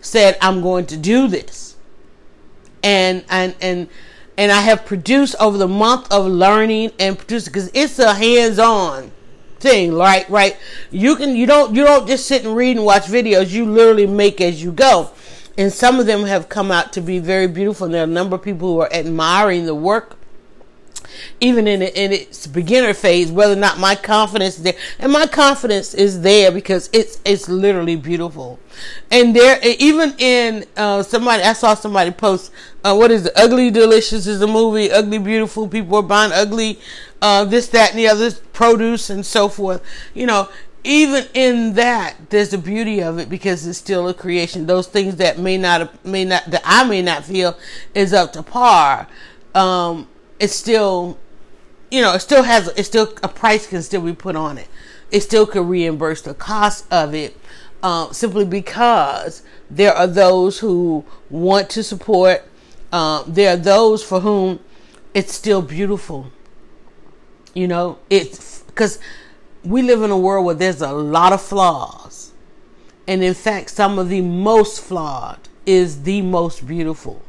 said 0.00 0.36
I'm 0.40 0.62
going 0.62 0.86
to 0.86 0.96
do 0.96 1.28
this. 1.28 1.76
And 2.82 3.24
and 3.30 3.54
and 3.60 3.88
and 4.36 4.50
I 4.50 4.60
have 4.62 4.84
produced 4.86 5.36
over 5.38 5.56
the 5.56 5.68
month 5.68 6.10
of 6.10 6.26
learning 6.26 6.90
and 6.98 7.16
produced 7.16 7.46
because 7.46 7.70
it's 7.74 8.00
a 8.00 8.12
hands-on 8.12 9.12
thing, 9.58 9.94
right? 9.94 10.28
Right? 10.28 10.56
You 10.90 11.16
can 11.16 11.36
you 11.36 11.46
don't 11.46 11.74
you 11.74 11.84
don't 11.84 12.06
just 12.06 12.26
sit 12.26 12.44
and 12.44 12.56
read 12.56 12.76
and 12.76 12.84
watch 12.84 13.04
videos. 13.04 13.50
You 13.50 13.66
literally 13.66 14.06
make 14.06 14.40
as 14.40 14.62
you 14.62 14.72
go, 14.72 15.10
and 15.56 15.72
some 15.72 16.00
of 16.00 16.06
them 16.06 16.24
have 16.24 16.48
come 16.48 16.70
out 16.70 16.92
to 16.94 17.00
be 17.00 17.18
very 17.18 17.46
beautiful. 17.46 17.86
And 17.86 17.94
there 17.94 18.02
are 18.02 18.04
a 18.04 18.08
number 18.08 18.36
of 18.36 18.42
people 18.42 18.74
who 18.74 18.80
are 18.80 18.92
admiring 18.92 19.66
the 19.66 19.74
work 19.74 20.18
even 21.40 21.66
in, 21.66 21.82
in 21.82 22.12
its 22.12 22.46
beginner 22.46 22.94
phase, 22.94 23.30
whether 23.30 23.52
or 23.54 23.56
not 23.56 23.78
my 23.78 23.94
confidence 23.94 24.56
is 24.56 24.62
there. 24.62 24.76
And 24.98 25.12
my 25.12 25.26
confidence 25.26 25.94
is 25.94 26.22
there 26.22 26.50
because 26.50 26.90
it's 26.92 27.20
it's 27.24 27.48
literally 27.48 27.96
beautiful. 27.96 28.58
And 29.10 29.34
there, 29.34 29.58
even 29.62 30.14
in 30.18 30.64
uh, 30.76 31.02
somebody, 31.02 31.42
I 31.42 31.52
saw 31.52 31.74
somebody 31.74 32.10
post, 32.10 32.52
uh, 32.84 32.94
what 32.94 33.10
is 33.10 33.26
it? 33.26 33.32
Ugly 33.36 33.70
Delicious 33.70 34.26
is 34.26 34.42
a 34.42 34.46
movie. 34.46 34.90
Ugly 34.90 35.18
Beautiful. 35.18 35.68
People 35.68 35.96
are 35.96 36.02
buying 36.02 36.32
ugly, 36.32 36.78
uh, 37.22 37.44
this, 37.44 37.68
that, 37.68 37.90
and 37.90 37.98
the 37.98 38.08
other 38.08 38.30
produce 38.52 39.10
and 39.10 39.24
so 39.24 39.48
forth. 39.48 39.82
You 40.14 40.26
know, 40.26 40.48
even 40.86 41.26
in 41.34 41.74
that, 41.74 42.14
there's 42.30 42.50
the 42.50 42.58
beauty 42.58 43.02
of 43.02 43.18
it 43.18 43.28
because 43.28 43.66
it's 43.66 43.78
still 43.78 44.08
a 44.08 44.14
creation. 44.14 44.66
Those 44.66 44.86
things 44.86 45.16
that 45.16 45.38
may 45.38 45.58
not, 45.58 46.04
may 46.04 46.24
not, 46.24 46.44
that 46.50 46.62
I 46.64 46.86
may 46.86 47.02
not 47.02 47.24
feel 47.24 47.58
is 47.94 48.12
up 48.12 48.32
to 48.34 48.42
par. 48.42 49.08
Um, 49.54 50.06
it's 50.38 50.54
still, 50.54 51.18
you 51.90 52.00
know, 52.02 52.14
it 52.14 52.20
still 52.20 52.42
has, 52.42 52.68
it 52.68 52.84
still, 52.84 53.12
a 53.22 53.28
price 53.28 53.66
can 53.66 53.82
still 53.82 54.02
be 54.02 54.12
put 54.12 54.36
on 54.36 54.58
it. 54.58 54.68
It 55.10 55.20
still 55.20 55.46
could 55.46 55.66
reimburse 55.66 56.22
the 56.22 56.34
cost 56.34 56.84
of 56.92 57.14
it, 57.14 57.36
uh, 57.82 58.12
simply 58.12 58.44
because 58.44 59.42
there 59.70 59.92
are 59.92 60.06
those 60.06 60.58
who 60.58 61.04
want 61.30 61.70
to 61.70 61.82
support. 61.82 62.44
Uh, 62.92 63.24
there 63.26 63.54
are 63.54 63.56
those 63.56 64.02
for 64.02 64.20
whom 64.20 64.60
it's 65.14 65.32
still 65.32 65.62
beautiful. 65.62 66.30
You 67.54 67.68
know, 67.68 67.98
it's 68.10 68.62
because 68.62 68.98
we 69.64 69.82
live 69.82 70.02
in 70.02 70.10
a 70.10 70.18
world 70.18 70.44
where 70.44 70.54
there's 70.54 70.82
a 70.82 70.92
lot 70.92 71.32
of 71.32 71.40
flaws. 71.40 72.32
And 73.08 73.22
in 73.22 73.34
fact, 73.34 73.70
some 73.70 73.98
of 73.98 74.08
the 74.08 74.20
most 74.20 74.80
flawed 74.80 75.38
is 75.64 76.02
the 76.02 76.22
most 76.22 76.66
beautiful. 76.66 77.22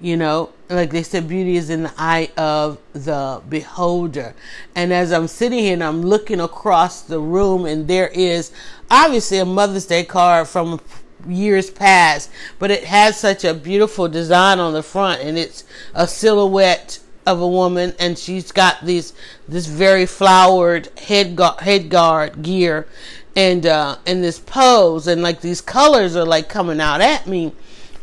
You 0.00 0.16
know, 0.16 0.52
like 0.68 0.90
they 0.90 1.02
said, 1.02 1.28
beauty 1.28 1.56
is 1.56 1.70
in 1.70 1.84
the 1.84 1.92
eye 1.96 2.30
of 2.36 2.78
the 2.92 3.40
beholder. 3.48 4.34
And 4.74 4.92
as 4.92 5.12
I'm 5.12 5.28
sitting 5.28 5.60
here 5.60 5.74
and 5.74 5.84
I'm 5.84 6.02
looking 6.02 6.40
across 6.40 7.02
the 7.02 7.20
room, 7.20 7.66
and 7.66 7.86
there 7.86 8.08
is 8.08 8.52
obviously 8.90 9.38
a 9.38 9.44
Mother's 9.44 9.86
Day 9.86 10.04
card 10.04 10.48
from 10.48 10.80
years 11.28 11.70
past, 11.70 12.30
but 12.58 12.70
it 12.70 12.84
has 12.84 13.18
such 13.18 13.44
a 13.44 13.54
beautiful 13.54 14.08
design 14.08 14.58
on 14.58 14.72
the 14.72 14.82
front, 14.82 15.22
and 15.22 15.38
it's 15.38 15.64
a 15.94 16.06
silhouette 16.06 16.98
of 17.24 17.40
a 17.40 17.48
woman, 17.48 17.94
and 17.98 18.18
she's 18.18 18.52
got 18.52 18.84
these 18.84 19.12
this 19.48 19.66
very 19.66 20.06
flowered 20.06 20.88
head 20.98 21.36
guard, 21.36 21.60
head 21.60 21.88
guard 21.90 22.42
gear, 22.42 22.86
and 23.34 23.66
uh, 23.66 23.98
and 24.06 24.22
this 24.22 24.38
pose, 24.38 25.06
and 25.06 25.22
like 25.22 25.40
these 25.40 25.60
colors 25.60 26.16
are 26.16 26.24
like 26.24 26.48
coming 26.48 26.80
out 26.80 27.00
at 27.00 27.26
me 27.26 27.52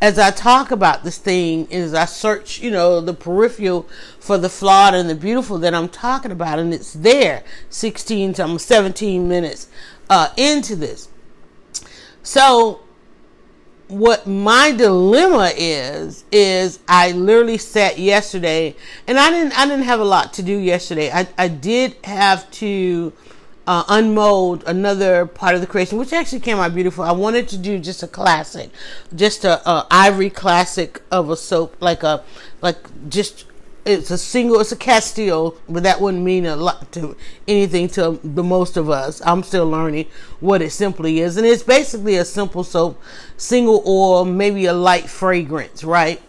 as 0.03 0.19
I 0.19 0.31
talk 0.31 0.69
about 0.69 1.05
this 1.05 1.17
thing, 1.17 1.71
as 1.71 1.93
I 1.93 2.03
search, 2.03 2.59
you 2.59 2.69
know, 2.69 2.99
the 2.99 3.13
peripheral 3.13 3.87
for 4.19 4.37
the 4.37 4.49
flawed 4.49 4.93
and 4.93 5.09
the 5.09 5.15
beautiful 5.15 5.57
that 5.59 5.73
I'm 5.73 5.87
talking 5.87 6.29
about, 6.29 6.59
and 6.59 6.73
it's 6.73 6.91
there, 6.91 7.41
16 7.69 8.33
to 8.33 8.59
17 8.59 9.29
minutes 9.29 9.69
uh, 10.09 10.27
into 10.35 10.75
this. 10.75 11.07
So, 12.21 12.81
what 13.87 14.27
my 14.27 14.73
dilemma 14.73 15.53
is 15.55 16.25
is 16.33 16.79
I 16.85 17.13
literally 17.13 17.57
sat 17.57 17.97
yesterday, 17.97 18.75
and 19.07 19.17
I 19.17 19.29
didn't 19.29 19.57
I 19.57 19.65
didn't 19.65 19.85
have 19.85 20.01
a 20.01 20.05
lot 20.05 20.33
to 20.33 20.43
do 20.43 20.57
yesterday. 20.57 21.11
I 21.13 21.29
I 21.37 21.47
did 21.47 21.95
have 22.03 22.51
to 22.51 23.13
uh, 23.65 23.83
unmold 23.87 24.63
another 24.65 25.25
part 25.25 25.55
of 25.55 25.61
the 25.61 25.67
creation, 25.67 25.97
which 25.97 26.13
actually 26.13 26.39
came 26.39 26.57
out 26.57 26.73
beautiful. 26.73 27.03
I 27.03 27.11
wanted 27.11 27.47
to 27.49 27.57
do 27.57 27.79
just 27.79 28.03
a 28.03 28.07
classic, 28.07 28.69
just 29.15 29.45
a, 29.45 29.67
a 29.69 29.87
ivory 29.89 30.29
classic 30.29 31.01
of 31.11 31.29
a 31.29 31.37
soap, 31.37 31.75
like 31.79 32.03
a 32.03 32.23
like 32.61 32.77
just 33.09 33.45
it's 33.85 34.11
a 34.11 34.17
single, 34.17 34.59
it's 34.61 34.71
a 34.71 34.77
Castile, 34.77 35.57
but 35.67 35.83
that 35.83 35.99
wouldn't 35.99 36.23
mean 36.23 36.45
a 36.45 36.55
lot 36.55 36.91
to 36.93 37.17
anything 37.47 37.89
to 37.89 38.19
the 38.23 38.43
most 38.43 38.77
of 38.77 38.89
us. 38.89 39.21
I'm 39.25 39.43
still 39.43 39.69
learning 39.69 40.07
what 40.39 40.61
it 40.61 40.71
simply 40.71 41.19
is, 41.19 41.35
and 41.37 41.45
it's 41.45 41.63
basically 41.63 42.15
a 42.15 42.25
simple 42.25 42.63
soap, 42.63 43.01
single 43.35 43.83
oil, 43.85 44.23
maybe 44.23 44.65
a 44.65 44.73
light 44.73 45.09
fragrance, 45.09 45.83
right? 45.83 46.21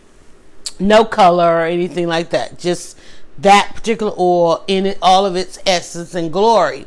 No 0.81 1.05
color 1.05 1.59
or 1.59 1.65
anything 1.65 2.09
like 2.09 2.31
that. 2.31 2.59
Just 2.59 2.99
that 3.39 3.73
particular 3.75 4.13
oil 4.19 4.65
in 4.67 4.87
it, 4.87 4.99
all 5.03 5.27
of 5.27 5.37
its 5.37 5.59
essence 5.67 6.15
and 6.15 6.33
glory. 6.33 6.87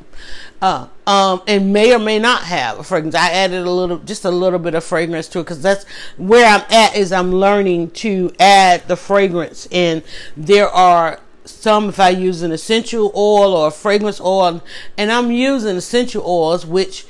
Uh, 0.59 0.87
um, 1.05 1.43
and 1.47 1.71
may 1.71 1.93
or 1.93 1.99
may 1.99 2.17
not 2.17 2.43
have 2.43 2.79
a 2.79 2.83
fragrance. 2.83 3.13
I 3.13 3.29
added 3.29 3.65
a 3.65 3.71
little, 3.71 3.99
just 3.99 4.25
a 4.25 4.31
little 4.31 4.57
bit 4.57 4.73
of 4.73 4.83
fragrance 4.83 5.27
to 5.29 5.39
it 5.39 5.43
because 5.43 5.61
that's 5.61 5.85
where 6.17 6.47
I'm 6.47 6.63
at. 6.71 6.95
Is 6.95 7.11
I'm 7.11 7.31
learning 7.31 7.91
to 7.91 8.33
add 8.39 8.87
the 8.87 8.95
fragrance, 8.95 9.67
and 9.71 10.01
there 10.35 10.67
are 10.67 11.19
some 11.45 11.89
if 11.89 11.99
I 11.99 12.09
use 12.09 12.41
an 12.41 12.51
essential 12.51 13.11
oil 13.15 13.53
or 13.53 13.67
a 13.67 13.71
fragrance 13.71 14.19
oil, 14.19 14.63
and 14.97 15.11
I'm 15.11 15.31
using 15.31 15.77
essential 15.77 16.23
oils, 16.25 16.65
which 16.65 17.05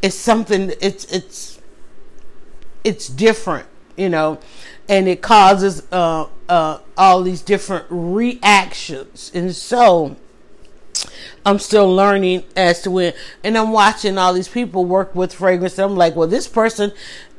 is 0.00 0.18
something. 0.18 0.72
It's 0.80 1.04
it's 1.12 1.60
it's 2.82 3.08
different, 3.08 3.66
you 3.96 4.08
know, 4.08 4.38
and 4.90 5.06
it 5.06 5.22
causes 5.22 5.84
uh, 5.92 6.26
uh, 6.48 6.78
all 6.98 7.22
these 7.22 7.42
different 7.42 7.86
reactions, 7.88 9.30
and 9.32 9.54
so 9.54 10.16
I'm 11.46 11.60
still 11.60 11.94
learning 11.94 12.42
as 12.56 12.82
to 12.82 12.90
when, 12.90 13.12
and 13.44 13.56
I'm 13.56 13.70
watching 13.70 14.18
all 14.18 14.34
these 14.34 14.48
people 14.48 14.84
work 14.84 15.14
with 15.14 15.32
fragrance. 15.32 15.78
I'm 15.78 15.96
like, 15.96 16.16
well, 16.16 16.26
this 16.26 16.48
person 16.48 16.90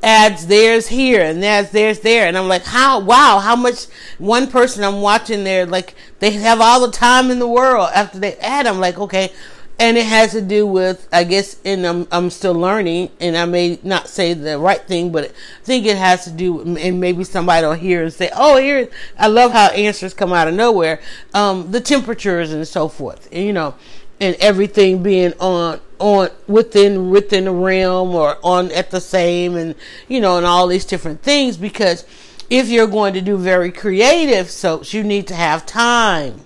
adds 0.02 0.46
theirs 0.46 0.88
here 0.88 1.22
and 1.22 1.44
adds 1.44 1.70
theirs 1.70 2.00
there, 2.00 2.26
and 2.26 2.38
I'm 2.38 2.48
like, 2.48 2.64
how? 2.64 3.00
Wow, 3.00 3.38
how 3.38 3.54
much? 3.54 3.84
One 4.16 4.50
person 4.50 4.82
I'm 4.82 5.02
watching 5.02 5.44
there, 5.44 5.66
like 5.66 5.94
they 6.20 6.30
have 6.30 6.62
all 6.62 6.80
the 6.80 6.90
time 6.90 7.30
in 7.30 7.38
the 7.38 7.46
world 7.46 7.90
after 7.94 8.18
they 8.18 8.36
add. 8.36 8.66
I'm 8.66 8.80
like, 8.80 8.98
okay, 8.98 9.30
and 9.78 9.96
it 9.96 10.06
has 10.06 10.32
to 10.32 10.40
do 10.40 10.66
with 10.66 11.08
i 11.12 11.24
guess 11.24 11.56
and 11.64 11.86
I'm, 11.86 12.06
I'm 12.10 12.30
still 12.30 12.54
learning 12.54 13.10
and 13.20 13.36
i 13.36 13.44
may 13.44 13.78
not 13.82 14.08
say 14.08 14.34
the 14.34 14.58
right 14.58 14.80
thing 14.80 15.12
but 15.12 15.24
i 15.30 15.64
think 15.64 15.86
it 15.86 15.96
has 15.96 16.24
to 16.24 16.30
do 16.30 16.52
with, 16.54 16.78
and 16.78 17.00
maybe 17.00 17.24
somebody 17.24 17.66
will 17.66 17.74
hear 17.74 18.02
and 18.02 18.12
say 18.12 18.30
oh 18.34 18.58
here 18.58 18.88
i 19.18 19.26
love 19.26 19.52
how 19.52 19.68
answers 19.68 20.14
come 20.14 20.32
out 20.32 20.48
of 20.48 20.54
nowhere. 20.54 21.00
Um, 21.34 21.70
the 21.70 21.80
temperatures 21.80 22.52
and 22.52 22.66
so 22.66 22.88
forth 22.88 23.28
and, 23.32 23.44
you 23.44 23.52
know 23.52 23.74
and 24.22 24.36
everything 24.36 25.02
being 25.02 25.34
on 25.40 25.80
on 25.98 26.28
within 26.46 27.10
within 27.10 27.44
the 27.44 27.50
realm 27.50 28.14
or 28.14 28.38
on 28.44 28.70
at 28.70 28.90
the 28.90 29.00
same 29.00 29.56
and 29.56 29.74
you 30.08 30.20
know 30.20 30.36
and 30.36 30.46
all 30.46 30.68
these 30.68 30.84
different 30.84 31.22
things 31.22 31.56
because 31.56 32.04
if 32.48 32.68
you're 32.68 32.86
going 32.86 33.14
to 33.14 33.20
do 33.20 33.36
very 33.36 33.72
creative 33.72 34.48
soaps 34.48 34.94
you 34.94 35.02
need 35.02 35.26
to 35.26 35.34
have 35.34 35.66
time. 35.66 36.40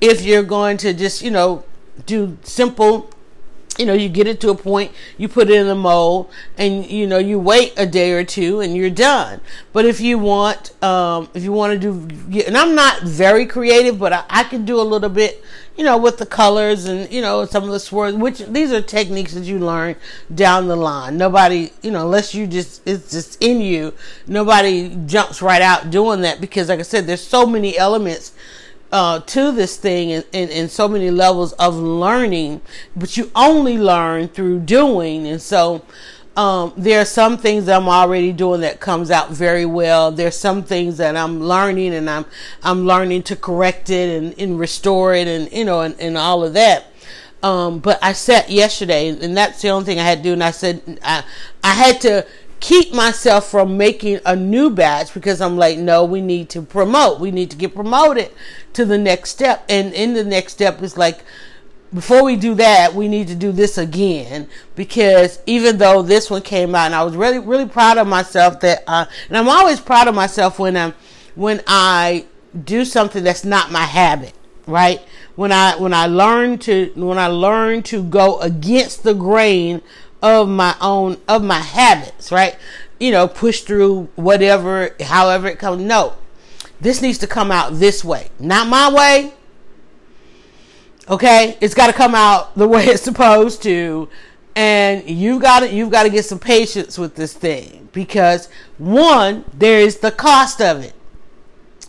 If 0.00 0.22
you're 0.22 0.42
going 0.42 0.76
to 0.78 0.92
just 0.92 1.22
you 1.22 1.30
know 1.30 1.64
do 2.06 2.38
simple 2.42 3.10
you 3.78 3.86
know, 3.86 3.94
you 3.94 4.08
get 4.08 4.26
it 4.26 4.40
to 4.42 4.50
a 4.50 4.54
point, 4.54 4.92
you 5.16 5.28
put 5.28 5.48
it 5.48 5.54
in 5.54 5.66
a 5.66 5.74
mold, 5.74 6.30
and 6.58 6.84
you 6.86 7.06
know, 7.06 7.18
you 7.18 7.38
wait 7.38 7.72
a 7.76 7.86
day 7.86 8.12
or 8.12 8.24
two, 8.24 8.60
and 8.60 8.76
you're 8.76 8.90
done. 8.90 9.40
But 9.72 9.86
if 9.86 10.00
you 10.00 10.18
want, 10.18 10.82
um, 10.82 11.30
if 11.32 11.42
you 11.42 11.52
want 11.52 11.80
to 11.80 11.92
do, 11.92 12.42
and 12.46 12.56
I'm 12.56 12.74
not 12.74 13.02
very 13.02 13.46
creative, 13.46 13.98
but 13.98 14.12
I, 14.12 14.24
I 14.28 14.44
can 14.44 14.64
do 14.64 14.78
a 14.78 14.82
little 14.82 15.08
bit, 15.08 15.42
you 15.76 15.84
know, 15.84 15.96
with 15.96 16.18
the 16.18 16.26
colors 16.26 16.84
and 16.84 17.10
you 17.10 17.22
know 17.22 17.46
some 17.46 17.64
of 17.64 17.70
the 17.70 17.80
swirls. 17.80 18.14
Which 18.14 18.40
these 18.40 18.72
are 18.72 18.82
techniques 18.82 19.32
that 19.32 19.44
you 19.44 19.58
learn 19.58 19.96
down 20.34 20.68
the 20.68 20.76
line. 20.76 21.16
Nobody, 21.16 21.72
you 21.82 21.92
know, 21.92 22.02
unless 22.02 22.34
you 22.34 22.46
just 22.46 22.86
it's 22.86 23.10
just 23.10 23.42
in 23.42 23.62
you, 23.62 23.94
nobody 24.26 24.94
jumps 25.06 25.40
right 25.40 25.62
out 25.62 25.90
doing 25.90 26.20
that 26.20 26.42
because, 26.42 26.68
like 26.68 26.80
I 26.80 26.82
said, 26.82 27.06
there's 27.06 27.26
so 27.26 27.46
many 27.46 27.78
elements 27.78 28.32
uh, 28.92 29.20
to 29.20 29.50
this 29.52 29.78
thing 29.78 30.10
in, 30.10 30.22
in, 30.32 30.50
in, 30.50 30.68
so 30.68 30.86
many 30.86 31.10
levels 31.10 31.52
of 31.54 31.74
learning, 31.74 32.60
but 32.94 33.16
you 33.16 33.30
only 33.34 33.78
learn 33.78 34.28
through 34.28 34.60
doing. 34.60 35.26
And 35.26 35.40
so 35.40 35.82
um, 36.36 36.74
there 36.76 37.00
are 37.00 37.06
some 37.06 37.38
things 37.38 37.64
that 37.66 37.80
I'm 37.80 37.88
already 37.88 38.32
doing 38.32 38.60
that 38.60 38.80
comes 38.80 39.10
out 39.10 39.30
very 39.30 39.64
well. 39.64 40.12
There's 40.12 40.36
some 40.36 40.62
things 40.62 40.98
that 40.98 41.16
I'm 41.16 41.40
learning 41.40 41.94
and 41.94 42.08
I'm 42.08 42.26
I'm 42.62 42.86
learning 42.86 43.24
to 43.24 43.36
correct 43.36 43.88
it 43.88 44.22
and, 44.22 44.38
and 44.38 44.58
restore 44.58 45.14
it 45.14 45.26
and 45.26 45.50
you 45.52 45.64
know 45.64 45.80
and, 45.80 45.98
and 45.98 46.16
all 46.18 46.44
of 46.44 46.52
that. 46.54 46.86
Um, 47.42 47.80
but 47.80 47.98
I 48.02 48.12
sat 48.12 48.50
yesterday, 48.50 49.08
and 49.08 49.36
that's 49.36 49.62
the 49.62 49.70
only 49.70 49.84
thing 49.84 49.98
I 49.98 50.04
had 50.04 50.18
to 50.18 50.22
do. 50.22 50.32
And 50.32 50.44
I 50.44 50.52
said 50.52 51.00
I, 51.02 51.24
I 51.64 51.72
had 51.74 52.00
to 52.02 52.24
keep 52.62 52.94
myself 52.94 53.50
from 53.50 53.76
making 53.76 54.20
a 54.24 54.36
new 54.36 54.70
batch 54.70 55.12
because 55.12 55.40
I'm 55.40 55.56
like, 55.58 55.78
no, 55.78 56.04
we 56.04 56.20
need 56.20 56.48
to 56.50 56.62
promote. 56.62 57.18
We 57.18 57.32
need 57.32 57.50
to 57.50 57.56
get 57.56 57.74
promoted 57.74 58.30
to 58.74 58.84
the 58.84 58.96
next 58.96 59.30
step. 59.30 59.64
And 59.68 59.92
in 59.92 60.14
the 60.14 60.22
next 60.22 60.52
step 60.52 60.80
is 60.80 60.96
like, 60.96 61.24
before 61.92 62.22
we 62.22 62.36
do 62.36 62.54
that, 62.54 62.94
we 62.94 63.08
need 63.08 63.26
to 63.28 63.34
do 63.34 63.50
this 63.50 63.78
again 63.78 64.48
because 64.76 65.40
even 65.44 65.76
though 65.76 66.02
this 66.02 66.30
one 66.30 66.40
came 66.40 66.74
out, 66.76 66.86
and 66.86 66.94
I 66.94 67.02
was 67.02 67.16
really, 67.16 67.40
really 67.40 67.66
proud 67.66 67.98
of 67.98 68.06
myself 68.06 68.60
that, 68.60 68.84
uh, 68.86 69.06
and 69.28 69.36
I'm 69.36 69.48
always 69.48 69.80
proud 69.80 70.06
of 70.06 70.14
myself 70.14 70.60
when 70.60 70.76
I'm, 70.76 70.94
when 71.34 71.62
I 71.66 72.26
do 72.64 72.84
something 72.84 73.24
that's 73.24 73.44
not 73.44 73.72
my 73.72 73.82
habit, 73.82 74.34
right? 74.68 75.00
When 75.34 75.50
I, 75.50 75.74
when 75.76 75.92
I 75.92 76.06
learn 76.06 76.58
to, 76.60 76.92
when 76.94 77.18
I 77.18 77.26
learn 77.26 77.82
to 77.84 78.04
go 78.04 78.38
against 78.38 79.02
the 79.02 79.14
grain 79.14 79.82
of 80.22 80.48
my 80.48 80.76
own 80.80 81.18
of 81.28 81.42
my 81.42 81.58
habits, 81.58 82.30
right? 82.30 82.56
You 82.98 83.10
know, 83.10 83.26
push 83.26 83.62
through 83.62 84.08
whatever, 84.14 84.94
however 85.00 85.48
it 85.48 85.58
comes. 85.58 85.82
No, 85.82 86.14
this 86.80 87.02
needs 87.02 87.18
to 87.18 87.26
come 87.26 87.50
out 87.50 87.74
this 87.74 88.04
way, 88.04 88.30
not 88.38 88.68
my 88.68 88.92
way. 88.92 89.34
Okay, 91.08 91.58
it's 91.60 91.74
got 91.74 91.88
to 91.88 91.92
come 91.92 92.14
out 92.14 92.54
the 92.54 92.68
way 92.68 92.84
it's 92.86 93.02
supposed 93.02 93.62
to, 93.64 94.08
and 94.54 95.08
you 95.08 95.40
got 95.40 95.60
to 95.60 95.72
you've 95.72 95.90
got 95.90 96.04
to 96.04 96.10
get 96.10 96.24
some 96.24 96.38
patience 96.38 96.96
with 96.96 97.16
this 97.16 97.32
thing 97.34 97.88
because 97.92 98.48
one, 98.78 99.44
there 99.52 99.80
is 99.80 99.98
the 99.98 100.10
cost 100.10 100.60
of 100.60 100.82
it, 100.82 100.94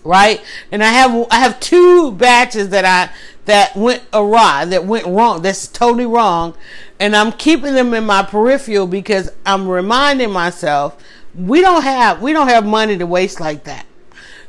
right? 0.04 0.42
And 0.72 0.84
I 0.84 0.88
have 0.88 1.28
I 1.30 1.40
have 1.40 1.60
two 1.60 2.12
batches 2.12 2.70
that 2.70 2.86
I 2.86 3.14
that 3.46 3.76
went 3.76 4.04
awry, 4.14 4.66
that 4.66 4.86
went 4.86 5.06
wrong, 5.06 5.42
that's 5.42 5.68
totally 5.68 6.06
wrong, 6.06 6.56
and 7.00 7.16
I'm 7.16 7.32
keeping 7.32 7.74
them 7.74 7.94
in 7.94 8.06
my 8.06 8.24
peripheral 8.24 8.88
because 8.88 9.30
I'm 9.46 9.68
reminding 9.68 10.32
myself 10.32 11.02
we 11.36 11.62
don't 11.62 11.84
have 11.84 12.22
we 12.22 12.32
don't 12.34 12.48
have 12.48 12.66
money 12.66 12.98
to 12.98 13.06
waste 13.06 13.40
like 13.40 13.64
that. 13.66 13.86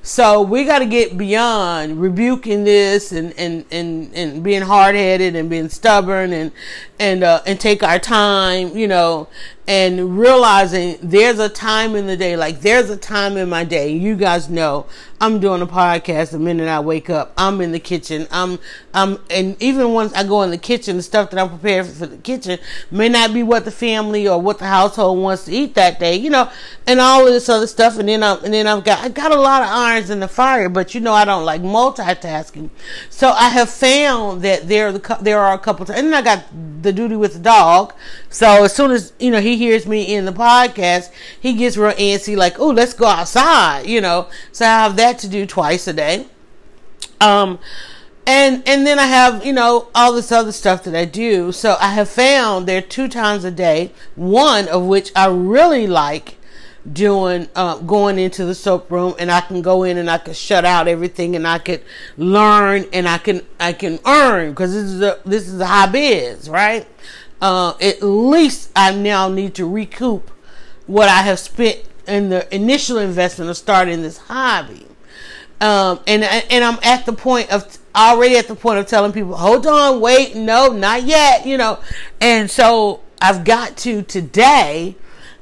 So 0.07 0.43
we 0.43 0.67
got 0.67 0.81
to 0.81 0.87
get 0.87 1.17
beyond 1.17 1.99
rebuking 1.99 2.65
this 2.65 3.11
and, 3.11 3.33
and, 3.39 3.65
and, 3.71 4.15
and 4.15 4.45
being 4.45 4.61
hard 4.61 4.95
headed 4.95 5.35
and 5.35 5.49
being 5.49 5.71
stubborn 5.71 6.35
and, 6.35 6.53
and, 6.99 7.25
uh, 7.25 7.43
and 7.47 7.59
take 7.59 7.83
our 7.83 7.99
time, 7.99 8.77
you 8.77 8.87
know, 8.87 9.29
and 9.67 10.19
realizing 10.19 10.99
there's 11.03 11.39
a 11.39 11.49
time 11.49 11.95
in 11.97 12.07
the 12.07 12.17
day, 12.17 12.37
like 12.37 12.61
there's 12.61 12.91
a 12.91 12.97
time 12.97 13.37
in 13.37 13.49
my 13.49 13.65
day. 13.65 13.91
You 13.91 14.15
guys 14.15 14.51
know 14.51 14.87
I'm 15.21 15.41
doing 15.41 15.63
a 15.63 15.67
podcast 15.67 16.33
the 16.33 16.39
minute 16.39 16.69
I 16.69 16.81
wake 16.81 17.09
up. 17.09 17.33
I'm 17.39 17.63
in 17.63 17.73
the 17.73 17.79
kitchen. 17.79 18.27
I'm, 18.31 18.59
I'm, 18.93 19.19
and 19.31 19.61
even 19.63 19.95
once 19.95 20.13
I 20.13 20.25
go 20.25 20.43
in 20.43 20.51
the 20.51 20.59
kitchen, 20.59 20.99
the 20.99 21.03
stuff 21.03 21.31
that 21.31 21.41
I'm 21.41 21.49
prepared 21.49 21.87
for 21.87 22.05
the 22.05 22.19
kitchen 22.19 22.59
may 22.91 23.09
not 23.09 23.33
be 23.33 23.43
what 23.43 23.65
the 23.65 23.71
family 23.71 24.29
or 24.29 24.39
what 24.39 24.59
the 24.59 24.67
household 24.67 25.19
wants 25.19 25.47
to 25.47 25.53
eat 25.53 25.75
that 25.77 25.99
day, 25.99 26.15
you 26.17 26.29
know, 26.29 26.51
and 26.87 27.01
all 27.01 27.27
of 27.27 27.33
this 27.33 27.49
other 27.49 27.67
stuff. 27.67 27.97
And 27.97 28.07
then 28.07 28.23
I'm, 28.23 28.45
and 28.45 28.53
then 28.53 28.67
I've 28.67 28.85
got, 28.85 29.03
I 29.03 29.09
got 29.09 29.33
a 29.33 29.41
lot 29.41 29.63
of 29.63 29.69
irons 29.69 30.11
in 30.11 30.21
the 30.21 30.29
fire, 30.29 30.69
but 30.69 30.95
you 30.95 31.01
know, 31.01 31.15
I 31.15 31.25
don't 31.25 31.47
like 31.47 31.63
multitasking. 31.63 32.69
So 33.09 33.31
I 33.31 33.49
have 33.49 33.71
found 33.71 34.43
that 34.43 34.69
there, 34.69 34.93
the 34.93 35.19
there 35.23 35.39
are 35.39 35.55
a 35.55 35.59
couple 35.59 35.87
times, 35.87 36.01
and 36.01 36.09
then 36.09 36.15
I 36.15 36.23
got 36.23 36.45
the 36.85 36.93
duty 36.93 37.17
with 37.17 37.33
the 37.33 37.41
dog. 37.41 37.93
So 38.31 38.65
as 38.65 38.75
soon 38.75 38.93
as, 38.93 39.13
you 39.19 39.33
know, 39.33 39.41
he 39.41 39.57
hears 39.57 39.87
me 39.87 40.15
in 40.15 40.25
the 40.25 40.33
podcast, 40.33 41.11
he 41.39 41.55
gets 41.55 41.77
real 41.77 41.93
antsy, 41.93 42.37
like, 42.37 42.61
oh, 42.61 42.71
let's 42.71 42.95
go 42.95 43.07
outside, 43.07 43.87
you 43.87 44.01
know. 44.01 44.29
So 44.53 44.65
I 44.65 44.69
have 44.69 44.97
that 44.97 45.19
to 45.21 45.29
do 45.29 45.47
twice 45.47 45.89
a 45.89 45.93
day. 45.93 46.27
Um, 47.21 47.59
and 48.27 48.63
and 48.67 48.87
then 48.87 48.99
I 48.99 49.07
have 49.07 49.45
you 49.45 49.53
know 49.53 49.89
all 49.95 50.13
this 50.13 50.33
other 50.33 50.53
stuff 50.53 50.85
that 50.85 50.95
I 50.95 51.05
do. 51.05 51.53
So 51.53 51.77
I 51.81 51.93
have 51.93 52.09
found 52.09 52.67
there 52.67 52.81
two 52.81 53.09
times 53.09 53.45
a 53.45 53.51
day, 53.51 53.93
one 54.15 54.69
of 54.69 54.85
which 54.85 55.13
I 55.15 55.27
really 55.27 55.87
like 55.87 56.37
doing 56.93 57.49
uh, 57.57 57.79
going 57.79 58.19
into 58.19 58.45
the 58.45 58.55
soap 58.55 58.91
room 58.91 59.15
and 59.19 59.31
I 59.31 59.41
can 59.41 59.63
go 59.63 59.85
in 59.85 59.97
and 59.97 60.11
I 60.11 60.19
can 60.19 60.35
shut 60.35 60.65
out 60.65 60.87
everything 60.87 61.35
and 61.35 61.47
I 61.47 61.59
can 61.59 61.81
learn 62.17 62.85
and 62.93 63.09
I 63.09 63.19
can 63.19 63.43
I 63.59 63.73
can 63.73 63.99
earn 64.07 64.51
because 64.51 64.75
this 64.75 64.85
is 64.85 65.01
a 65.01 65.19
this 65.25 65.49
is 65.49 65.61
a 65.61 65.67
high 65.67 65.87
biz 65.87 66.49
right 66.49 66.87
uh, 67.41 67.75
at 67.81 68.03
least 68.03 68.71
I 68.75 68.95
now 68.95 69.29
need 69.29 69.55
to 69.57 69.69
recoup 69.69 70.31
what 70.87 71.09
I 71.09 71.23
have 71.23 71.39
spent 71.39 71.83
in 72.07 72.31
the 72.31 72.55
initial 72.55 72.99
investment 72.99 73.51
of 73.51 73.57
starting 73.57 74.03
this 74.03 74.17
hobby. 74.17 74.87
Um, 75.61 76.01
and 76.07 76.25
and 76.25 76.65
I'm 76.65 76.79
at 76.83 77.07
the 77.07 77.13
point 77.13 77.51
of 77.53 77.79
already 77.95 78.37
at 78.37 78.49
the 78.49 78.57
point 78.57 78.79
of 78.79 78.87
telling 78.87 79.13
people, 79.13 79.37
hold 79.37 79.67
on, 79.67 80.01
wait, 80.01 80.35
no, 80.35 80.69
not 80.69 81.05
yet, 81.05 81.47
you 81.47 81.57
know. 81.57 81.79
And 82.21 82.51
so 82.51 83.01
I've 83.21 83.45
got 83.45 83.77
to 83.79 84.03
today 84.03 84.97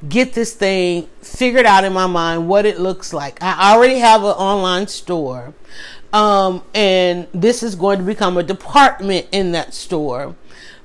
get 0.07 0.33
this 0.33 0.53
thing 0.53 1.07
figured 1.21 1.65
out 1.65 1.83
in 1.83 1.93
my 1.93 2.07
mind 2.07 2.47
what 2.47 2.65
it 2.65 2.79
looks 2.79 3.13
like. 3.13 3.41
I 3.41 3.73
already 3.73 3.99
have 3.99 4.21
an 4.21 4.29
online 4.29 4.87
store. 4.87 5.53
Um, 6.11 6.63
and 6.75 7.27
this 7.33 7.63
is 7.63 7.73
going 7.73 7.97
to 7.97 8.05
become 8.05 8.37
a 8.37 8.43
department 8.43 9.27
in 9.31 9.51
that 9.53 9.73
store. 9.73 10.35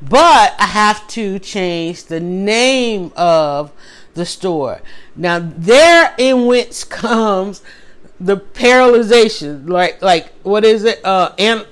But 0.00 0.54
I 0.58 0.66
have 0.66 1.06
to 1.08 1.38
change 1.38 2.04
the 2.04 2.20
name 2.20 3.12
of 3.16 3.72
the 4.14 4.24
store. 4.24 4.80
Now, 5.16 5.38
there 5.38 6.14
in 6.18 6.46
which 6.46 6.88
comes 6.88 7.62
the 8.18 8.36
paralyzation. 8.36 9.68
Like, 9.68 10.00
like 10.00 10.32
what 10.42 10.64
is 10.64 10.84
it? 10.84 11.04
Uh, 11.04 11.34
and, 11.38 11.66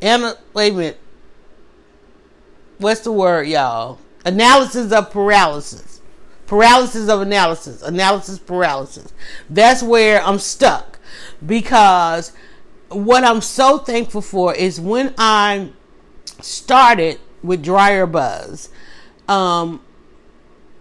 and, 0.00 0.36
wait 0.54 0.72
a 0.72 0.76
minute. 0.76 1.00
What's 2.78 3.00
the 3.00 3.12
word, 3.12 3.48
y'all? 3.48 3.98
Analysis 4.24 4.92
of 4.92 5.10
paralysis. 5.10 5.97
Paralysis 6.48 7.08
of 7.10 7.20
analysis. 7.20 7.82
Analysis 7.82 8.38
paralysis. 8.38 9.12
That's 9.48 9.82
where 9.82 10.20
I'm 10.22 10.38
stuck. 10.38 10.98
Because 11.44 12.32
what 12.88 13.22
I'm 13.22 13.42
so 13.42 13.78
thankful 13.78 14.22
for 14.22 14.54
is 14.54 14.80
when 14.80 15.14
I 15.18 15.70
started 16.40 17.20
with 17.42 17.62
Dryer 17.62 18.06
Buzz, 18.06 18.70
um, 19.28 19.82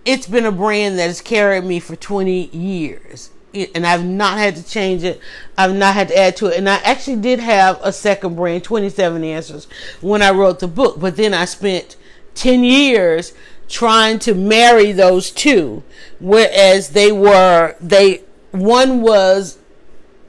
it's 0.05 0.25
been 0.25 0.45
a 0.45 0.53
brand 0.53 0.97
that 0.99 1.07
has 1.07 1.19
carried 1.19 1.65
me 1.65 1.81
for 1.81 1.97
20 1.97 2.45
years. 2.55 3.29
And 3.53 3.85
I've 3.85 4.05
not 4.05 4.37
had 4.37 4.55
to 4.55 4.65
change 4.65 5.03
it. 5.03 5.19
I've 5.57 5.75
not 5.75 5.95
had 5.95 6.07
to 6.07 6.17
add 6.17 6.37
to 6.37 6.47
it. 6.47 6.57
And 6.57 6.69
I 6.69 6.75
actually 6.77 7.17
did 7.17 7.39
have 7.39 7.77
a 7.83 7.91
second 7.91 8.35
brand, 8.35 8.63
27 8.63 9.21
Answers, 9.21 9.67
when 9.99 10.21
I 10.21 10.31
wrote 10.31 10.59
the 10.59 10.67
book. 10.67 10.97
But 10.99 11.17
then 11.17 11.33
I 11.33 11.43
spent 11.43 11.97
10 12.35 12.63
years 12.63 13.33
trying 13.67 14.19
to 14.19 14.33
marry 14.33 14.91
those 14.91 15.31
two. 15.31 15.83
Whereas 16.19 16.89
they 16.89 17.11
were, 17.11 17.75
they, 17.79 18.21
one 18.51 19.01
was 19.01 19.57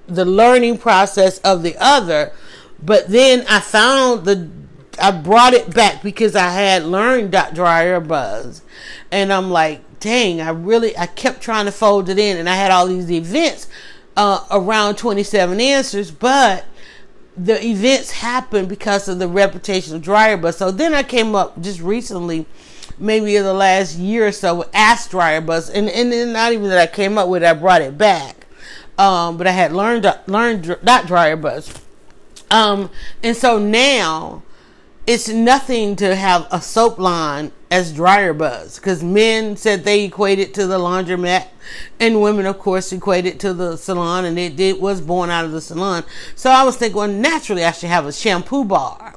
the 0.07 0.24
learning 0.24 0.79
process 0.79 1.38
of 1.38 1.62
the 1.62 1.77
other. 1.79 2.33
But 2.83 3.09
then 3.09 3.44
I 3.48 3.61
found 3.61 4.24
the 4.24 4.51
I 5.01 5.12
brought 5.12 5.55
it 5.55 5.72
back 5.72 6.03
because 6.03 6.35
I 6.35 6.51
had 6.51 6.85
learned 6.85 7.31
Dot 7.31 7.55
Dryer 7.55 8.01
Buzz, 8.01 8.62
and 9.12 9.33
I'm 9.33 9.51
like, 9.51 9.81
dang, 10.01 10.40
I 10.40 10.51
really 10.51 10.96
I 10.96 11.07
kept 11.07 11.40
trying 11.40 11.66
to 11.66 11.72
fold 11.72 12.09
it 12.09 12.18
in, 12.18 12.37
and 12.37 12.48
I 12.48 12.57
had 12.57 12.70
all 12.70 12.87
these 12.87 13.11
events 13.11 13.68
uh, 14.16 14.44
around 14.51 14.96
27 14.96 15.61
answers, 15.61 16.11
but 16.11 16.64
the 17.37 17.64
events 17.64 18.11
happened 18.11 18.68
because 18.68 19.07
of 19.07 19.20
the 19.20 19.29
reputation 19.29 19.94
of 19.94 20.03
Dryer 20.03 20.37
Buzz. 20.37 20.57
So 20.57 20.72
then 20.72 20.94
I 20.94 21.05
came 21.05 21.37
up 21.37 21.61
just 21.61 21.81
recently, 21.81 22.46
maybe 22.99 23.37
in 23.37 23.45
the 23.45 23.55
last 23.55 23.97
year 23.97 24.27
or 24.27 24.33
so, 24.33 24.57
with 24.57 24.71
Ask 24.75 25.11
Dryer 25.11 25.41
Buzz, 25.41 25.71
and 25.71 25.89
and 25.89 26.13
then 26.13 26.33
not 26.33 26.53
even 26.53 26.69
that 26.69 26.79
I 26.79 26.87
came 26.87 27.19
up 27.19 27.29
with, 27.29 27.43
it, 27.43 27.47
I 27.47 27.55
brought 27.55 27.83
it 27.83 27.97
back. 27.99 28.47
Um, 28.99 29.37
but 29.37 29.47
I 29.47 29.53
had 29.53 29.73
learned 29.73 30.13
learned 30.27 30.77
Dot 30.85 31.07
Dryer 31.07 31.37
Buzz. 31.37 31.73
Um, 32.51 32.91
and 33.23 33.37
so 33.37 33.59
now 33.59 34.43
it's 35.07 35.29
nothing 35.29 35.97
to 35.97 36.15
have 36.15 36.47
a 36.51 36.61
soap 36.61 36.99
line 36.99 37.51
as 37.71 37.95
dryer 37.95 38.33
buzz 38.35 38.77
because 38.77 39.03
men 39.03 39.57
said 39.57 39.85
they 39.85 40.05
equated 40.05 40.53
to 40.55 40.67
the 40.67 40.79
laundromat 40.79 41.49
and 41.99 42.21
women 42.21 42.47
of 42.47 42.59
course 42.59 42.93
equated 42.93 43.41
to 43.41 43.53
the 43.53 43.77
salon 43.77 44.25
and 44.25 44.39
it, 44.39 44.59
it 44.61 44.81
was 44.81 45.01
born 45.01 45.31
out 45.31 45.45
of 45.45 45.53
the 45.53 45.61
salon 45.61 46.05
so 46.35 46.51
i 46.51 46.63
was 46.63 46.77
thinking 46.77 46.97
well 46.97 47.09
naturally 47.09 47.65
i 47.65 47.71
should 47.71 47.89
have 47.89 48.07
a 48.07 48.13
shampoo 48.13 48.65
bar 48.65 49.08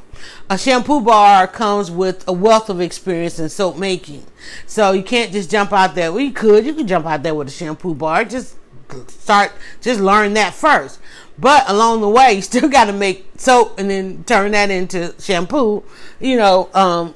a 0.51 0.57
shampoo 0.57 0.99
bar 0.99 1.47
comes 1.47 1.89
with 1.89 2.27
a 2.27 2.33
wealth 2.33 2.69
of 2.69 2.81
experience 2.81 3.39
in 3.39 3.47
soap 3.49 3.77
making 3.77 4.25
so 4.65 4.91
you 4.91 5.01
can't 5.01 5.31
just 5.31 5.49
jump 5.49 5.71
out 5.71 5.95
there 5.95 6.11
well 6.11 6.21
you 6.21 6.31
could 6.31 6.65
you 6.65 6.73
could 6.73 6.87
jump 6.87 7.05
out 7.05 7.23
there 7.23 7.33
with 7.33 7.47
a 7.47 7.51
shampoo 7.51 7.95
bar 7.95 8.25
just 8.25 8.57
start 9.07 9.51
just 9.81 9.99
learn 9.99 10.33
that 10.33 10.53
first 10.53 10.99
but 11.41 11.67
along 11.67 12.01
the 12.01 12.09
way, 12.09 12.33
you 12.35 12.41
still 12.41 12.69
got 12.69 12.85
to 12.85 12.93
make 12.93 13.25
soap 13.35 13.79
and 13.79 13.89
then 13.89 14.23
turn 14.23 14.51
that 14.51 14.69
into 14.69 15.13
shampoo. 15.19 15.83
You 16.19 16.37
know, 16.37 16.69
um, 16.73 17.15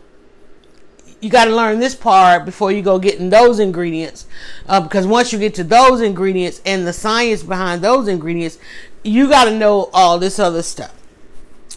you 1.22 1.30
got 1.30 1.46
to 1.46 1.56
learn 1.56 1.80
this 1.80 1.96
part 1.96 2.44
before 2.44 2.72
you 2.72 2.82
go 2.82 3.00
getting 3.00 3.30
those 3.30 3.60
ingredients. 3.60 4.26
Uh, 4.68 4.82
because 4.82 5.08
once 5.08 5.32
you 5.32 5.40
get 5.40 5.54
to 5.56 5.64
those 5.64 6.02
ingredients 6.02 6.62
and 6.66 6.86
the 6.86 6.94
science 6.94 7.44
behind 7.44 7.82
those 7.82 8.08
ingredients, 8.08 8.58
you 9.04 9.30
got 9.30 9.46
to 9.46 9.58
know 9.58 9.90
all 9.94 10.18
this 10.18 10.40
other 10.40 10.64
stuff. 10.64 10.94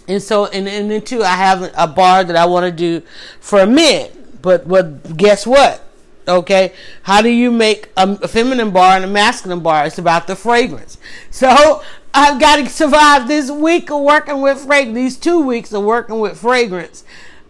And 0.08 0.22
so, 0.22 0.46
and, 0.46 0.66
and 0.66 0.90
then 0.90 1.02
too, 1.02 1.22
I 1.22 1.36
have 1.36 1.70
a 1.76 1.86
bar 1.86 2.24
that 2.24 2.34
I 2.34 2.46
want 2.46 2.64
to 2.64 2.72
do 2.72 3.06
for 3.40 3.66
men. 3.66 4.10
But, 4.40 4.66
but 4.66 5.16
guess 5.16 5.46
what? 5.46 5.84
Okay, 6.26 6.74
how 7.02 7.22
do 7.22 7.30
you 7.30 7.50
make 7.50 7.90
a, 7.96 8.18
a 8.22 8.28
feminine 8.28 8.70
bar 8.70 8.96
and 8.96 9.04
a 9.04 9.08
masculine 9.08 9.60
bar? 9.60 9.86
It's 9.86 9.98
about 9.98 10.26
the 10.26 10.36
fragrance. 10.36 10.98
So 11.30 11.82
I've 12.12 12.38
got 12.38 12.56
to 12.56 12.68
survive 12.68 13.28
this 13.28 13.50
week 13.50 13.90
of 13.90 14.02
working 14.02 14.42
with 14.42 14.58
fragrance, 14.66 14.94
these 14.94 15.16
two 15.16 15.40
weeks 15.40 15.72
of 15.72 15.84
working 15.84 16.20
with 16.20 16.38
fragrance, 16.38 17.04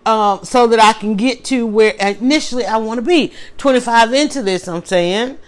um, 0.07 0.45
so 0.45 0.69
that 0.69 0.79
I 0.79 0.93
can 0.93 1.17
get 1.17 1.45
to 1.47 1.67
where 1.67 1.93
initially 1.95 2.67
I 2.67 2.77
want 2.77 2.99
to 2.99 3.03
be. 3.03 3.33
25 3.57 4.13
into 4.13 4.43
this, 4.43 4.69
I'm 4.69 4.85
saying. 4.85 5.39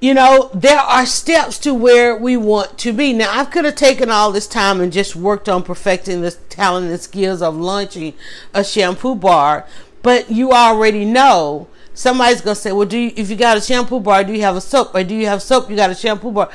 You 0.00 0.14
know, 0.14 0.50
there 0.54 0.78
are 0.78 1.04
steps 1.04 1.58
to 1.58 1.74
where 1.74 2.16
we 2.16 2.34
want 2.34 2.78
to 2.78 2.92
be. 2.94 3.12
Now, 3.12 3.38
I 3.38 3.44
could 3.44 3.66
have 3.66 3.74
taken 3.74 4.10
all 4.10 4.32
this 4.32 4.46
time 4.46 4.80
and 4.80 4.90
just 4.90 5.14
worked 5.14 5.46
on 5.46 5.62
perfecting 5.62 6.22
the 6.22 6.30
talent 6.30 6.90
and 6.90 6.98
skills 6.98 7.42
of 7.42 7.54
launching 7.54 8.14
a 8.54 8.64
shampoo 8.64 9.14
bar, 9.14 9.66
but 10.02 10.30
you 10.30 10.52
already 10.52 11.04
know 11.04 11.68
somebody's 11.92 12.40
gonna 12.40 12.54
say, 12.54 12.72
"Well, 12.72 12.86
do 12.86 12.96
you, 12.96 13.12
if 13.14 13.28
you 13.28 13.36
got 13.36 13.58
a 13.58 13.60
shampoo 13.60 14.00
bar, 14.00 14.24
do 14.24 14.32
you 14.32 14.40
have 14.40 14.56
a 14.56 14.60
soap, 14.62 14.94
or 14.94 15.04
do 15.04 15.14
you 15.14 15.26
have 15.26 15.42
soap? 15.42 15.68
You 15.68 15.76
got 15.76 15.90
a 15.90 15.94
shampoo 15.94 16.30
bar?" 16.30 16.48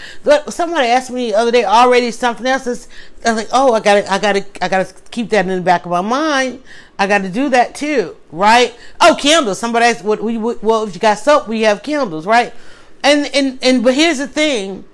Somebody 0.49 0.88
asked 0.88 1.12
me 1.12 1.29
the 1.29 1.38
other 1.38 1.51
day 1.51 1.65
already 1.65 2.10
something 2.10 2.47
else. 2.47 2.65
Is 2.65 2.88
I 3.23 3.34
was 3.34 3.43
like, 3.43 3.49
"Oh, 3.53 3.73
I 3.73 3.79
gotta, 3.79 4.12
I 4.12 4.17
gotta, 4.17 4.43
I 4.60 4.69
gotta 4.69 4.91
keep 5.12 5.29
that 5.29 5.47
in 5.47 5.55
the 5.55 5.62
back 5.62 5.86
of 5.86 5.91
my 5.91 6.01
mind. 6.01 6.63
I 6.97 7.05
got 7.05 7.21
to 7.21 7.29
do 7.29 7.49
that 7.49 7.75
too, 7.75 8.15
right? 8.31 8.73
Oh, 8.99 9.15
candles. 9.19 9.60
Somebody 9.60 9.86
asked, 9.86 10.03
"What 10.03 10.23
we 10.23 10.36
well, 10.39 10.84
if 10.86 10.95
you 10.95 10.99
got 10.99 11.19
soap, 11.19 11.47
we 11.47 11.62
have 11.62 11.84
candles, 11.84 12.25
right?" 12.25 12.51
And 13.03 13.29
and 13.34 13.60
and 13.62 13.84
but 13.84 13.93
here's 13.93 14.17
the 14.17 14.27
thing. 14.27 14.86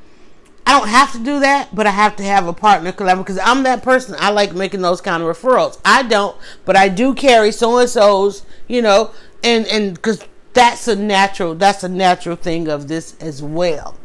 I 0.67 0.77
don't 0.79 0.89
have 0.89 1.11
to 1.13 1.19
do 1.19 1.39
that, 1.39 1.73
but 1.73 1.87
I 1.87 1.91
have 1.91 2.15
to 2.17 2.23
have 2.23 2.47
a 2.47 2.53
partner 2.53 2.91
because 2.91 3.39
I'm 3.39 3.63
that 3.63 3.81
person. 3.83 4.15
I 4.19 4.29
like 4.29 4.53
making 4.53 4.81
those 4.81 5.01
kind 5.01 5.23
of 5.23 5.35
referrals. 5.35 5.79
I 5.83 6.03
don't, 6.03 6.37
but 6.65 6.75
I 6.75 6.87
do 6.87 7.15
carry 7.15 7.51
so 7.51 7.77
and 7.79 7.89
so's, 7.89 8.45
you 8.67 8.81
know, 8.81 9.11
and 9.43 9.65
and 9.67 9.95
because 9.95 10.23
that's 10.53 10.87
a 10.87 10.95
natural 10.95 11.55
that's 11.55 11.83
a 11.83 11.89
natural 11.89 12.35
thing 12.35 12.67
of 12.67 12.87
this 12.87 13.15
as 13.19 13.41
well 13.41 13.97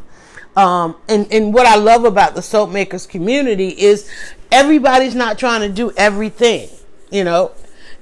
um, 0.56 0.96
and 1.08 1.30
and 1.32 1.52
what 1.52 1.66
I 1.66 1.76
love 1.76 2.04
about 2.04 2.34
the 2.34 2.42
soap 2.42 2.70
makers 2.70 3.06
community 3.06 3.68
is 3.68 4.08
everybody's 4.50 5.14
not 5.14 5.38
trying 5.38 5.60
to 5.62 5.68
do 5.68 5.92
everything 5.96 6.68
you 7.10 7.24
know 7.24 7.52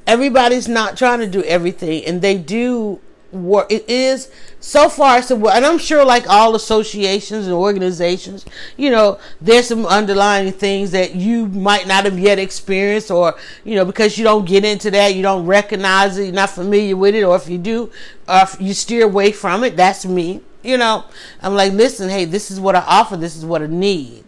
everybody's 0.07 0.69
not 0.69 0.97
trying 0.97 1.21
to 1.21 1.27
do 1.27 1.43
everything 1.45 2.05
and 2.05 2.21
they 2.21 2.37
do 2.37 3.01
work 3.35 3.71
it 3.71 3.89
is 3.89 4.31
so 4.61 4.89
far 4.89 5.21
so 5.23 5.35
well, 5.37 5.55
and 5.55 5.65
i'm 5.67 5.79
sure 5.79 6.05
like 6.05 6.29
all 6.29 6.55
associations 6.55 7.47
and 7.47 7.55
organizations 7.55 8.45
you 8.77 8.91
know 8.91 9.19
there's 9.41 9.69
some 9.69 9.85
underlying 9.87 10.53
things 10.53 10.91
that 10.91 11.15
you 11.15 11.47
might 11.49 11.87
not 11.87 12.05
have 12.05 12.19
yet 12.19 12.39
experienced 12.39 13.11
or 13.11 13.35
you 13.65 13.75
know 13.75 13.85
because 13.85 14.17
you 14.17 14.25
don't 14.25 14.47
get 14.47 14.65
into 14.65 14.91
that 14.91 15.15
you 15.15 15.23
don't 15.23 15.47
recognize 15.47 16.17
it 16.19 16.25
you're 16.25 16.33
not 16.33 16.51
familiar 16.51 16.97
with 16.97 17.15
it 17.15 17.23
or 17.23 17.37
if 17.37 17.49
you 17.49 17.59
do 17.59 17.91
or 18.29 18.43
if 18.43 18.57
you 18.61 18.73
steer 18.73 19.05
away 19.05 19.33
from 19.33 19.65
it 19.65 19.77
that's 19.77 20.07
me 20.07 20.41
you 20.65 20.79
know. 20.79 21.05
I'm 21.43 21.55
like 21.55 21.73
listen 21.73 22.09
hey 22.09 22.25
this 22.25 22.51
is 22.51 22.59
what 22.59 22.75
i 22.75 22.81
offer 22.81 23.17
this 23.17 23.37
is 23.37 23.45
what 23.45 23.63
i 23.63 23.67
need. 23.67 24.25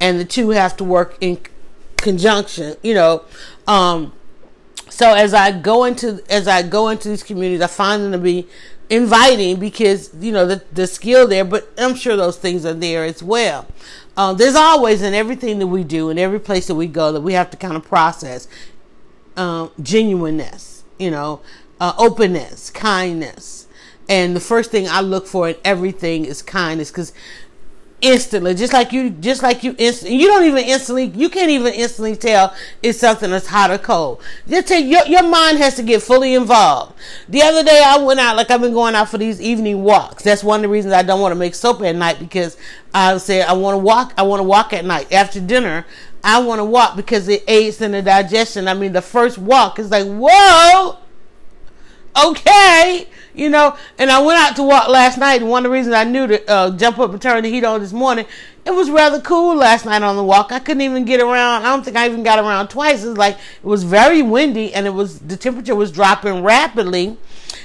And 0.00 0.18
the 0.18 0.24
two 0.24 0.50
have 0.50 0.76
to 0.78 0.84
work 0.84 1.16
in 1.20 1.38
conjunction 1.96 2.76
you 2.82 2.94
know 2.94 3.22
um 3.66 4.12
so 4.94 5.12
as 5.12 5.34
I 5.34 5.50
go 5.50 5.82
into 5.82 6.22
as 6.30 6.46
I 6.46 6.62
go 6.62 6.88
into 6.88 7.08
these 7.08 7.24
communities, 7.24 7.60
I 7.60 7.66
find 7.66 8.04
them 8.04 8.12
to 8.12 8.18
be 8.18 8.46
inviting 8.88 9.58
because 9.58 10.14
you 10.20 10.30
know 10.30 10.46
the 10.46 10.62
the 10.72 10.86
skill 10.86 11.26
there, 11.26 11.44
but 11.44 11.68
I'm 11.76 11.96
sure 11.96 12.14
those 12.14 12.36
things 12.36 12.64
are 12.64 12.74
there 12.74 13.04
as 13.04 13.20
well. 13.20 13.66
Um, 14.16 14.36
there's 14.36 14.54
always 14.54 15.02
in 15.02 15.12
everything 15.12 15.58
that 15.58 15.66
we 15.66 15.82
do, 15.82 16.10
in 16.10 16.18
every 16.18 16.38
place 16.38 16.68
that 16.68 16.76
we 16.76 16.86
go, 16.86 17.10
that 17.10 17.22
we 17.22 17.32
have 17.32 17.50
to 17.50 17.56
kind 17.56 17.76
of 17.76 17.82
process 17.82 18.46
um, 19.36 19.72
genuineness, 19.82 20.84
you 20.96 21.10
know, 21.10 21.40
uh, 21.80 21.94
openness, 21.98 22.70
kindness, 22.70 23.66
and 24.08 24.36
the 24.36 24.40
first 24.40 24.70
thing 24.70 24.86
I 24.88 25.00
look 25.00 25.26
for 25.26 25.48
in 25.48 25.56
everything 25.64 26.24
is 26.24 26.40
kindness 26.40 26.92
because 26.92 27.12
instantly, 28.00 28.54
just 28.54 28.72
like 28.72 28.92
you, 28.92 29.10
just 29.10 29.42
like 29.42 29.64
you 29.64 29.74
instantly, 29.78 30.16
you 30.16 30.26
don't 30.26 30.44
even 30.44 30.64
instantly, 30.64 31.06
you 31.06 31.28
can't 31.28 31.50
even 31.50 31.72
instantly 31.72 32.16
tell 32.16 32.54
if 32.82 32.96
something 32.96 33.30
is 33.30 33.46
hot 33.46 33.70
or 33.70 33.78
cold. 33.78 34.20
Just 34.48 34.68
take 34.68 34.86
your, 34.86 35.04
your 35.06 35.22
mind 35.22 35.58
has 35.58 35.76
to 35.76 35.82
get 35.82 36.02
fully 36.02 36.34
involved. 36.34 36.94
The 37.28 37.42
other 37.42 37.62
day 37.62 37.82
I 37.84 37.98
went 37.98 38.20
out, 38.20 38.36
like 38.36 38.50
I've 38.50 38.60
been 38.60 38.74
going 38.74 38.94
out 38.94 39.08
for 39.08 39.18
these 39.18 39.40
evening 39.40 39.82
walks. 39.82 40.22
That's 40.22 40.44
one 40.44 40.60
of 40.60 40.62
the 40.62 40.68
reasons 40.68 40.92
I 40.94 41.02
don't 41.02 41.20
want 41.20 41.32
to 41.32 41.38
make 41.38 41.54
soap 41.54 41.82
at 41.82 41.96
night 41.96 42.18
because 42.18 42.56
I 42.92 43.16
said 43.18 43.46
I 43.46 43.54
want 43.54 43.74
to 43.74 43.78
walk, 43.78 44.12
I 44.18 44.22
want 44.22 44.40
to 44.40 44.44
walk 44.44 44.72
at 44.72 44.84
night 44.84 45.12
after 45.12 45.40
dinner. 45.40 45.86
I 46.26 46.38
want 46.40 46.58
to 46.58 46.64
walk 46.64 46.96
because 46.96 47.28
it 47.28 47.44
aids 47.46 47.82
in 47.82 47.92
the 47.92 48.00
digestion. 48.00 48.66
I 48.66 48.72
mean, 48.72 48.92
the 48.92 49.02
first 49.02 49.36
walk 49.36 49.78
is 49.78 49.90
like, 49.90 50.06
whoa, 50.06 50.96
okay 52.16 53.06
you 53.34 53.50
know. 53.50 53.76
And 53.98 54.10
I 54.10 54.22
went 54.22 54.38
out 54.38 54.56
to 54.56 54.62
walk 54.62 54.88
last 54.88 55.18
night, 55.18 55.40
and 55.40 55.50
one 55.50 55.64
of 55.64 55.70
the 55.70 55.74
reasons 55.74 55.94
I 55.94 56.04
knew 56.04 56.26
to 56.26 56.50
uh, 56.50 56.70
jump 56.70 56.98
up 56.98 57.10
and 57.10 57.20
turn 57.20 57.42
the 57.42 57.50
heat 57.50 57.64
on 57.64 57.80
this 57.80 57.92
morning, 57.92 58.26
it 58.64 58.70
was 58.70 58.90
rather 58.90 59.20
cool 59.20 59.56
last 59.56 59.84
night 59.84 60.02
on 60.02 60.16
the 60.16 60.24
walk. 60.24 60.52
I 60.52 60.58
couldn't 60.58 60.82
even 60.82 61.04
get 61.04 61.20
around. 61.20 61.62
I 61.62 61.66
don't 61.66 61.84
think 61.84 61.96
I 61.96 62.06
even 62.06 62.22
got 62.22 62.38
around 62.38 62.68
twice. 62.68 63.04
It 63.04 63.08
was 63.08 63.18
like 63.18 63.36
it 63.36 63.66
was 63.66 63.84
very 63.84 64.22
windy, 64.22 64.72
and 64.72 64.86
it 64.86 64.94
was 64.94 65.18
the 65.18 65.36
temperature 65.36 65.74
was 65.74 65.92
dropping 65.92 66.42
rapidly, 66.42 67.16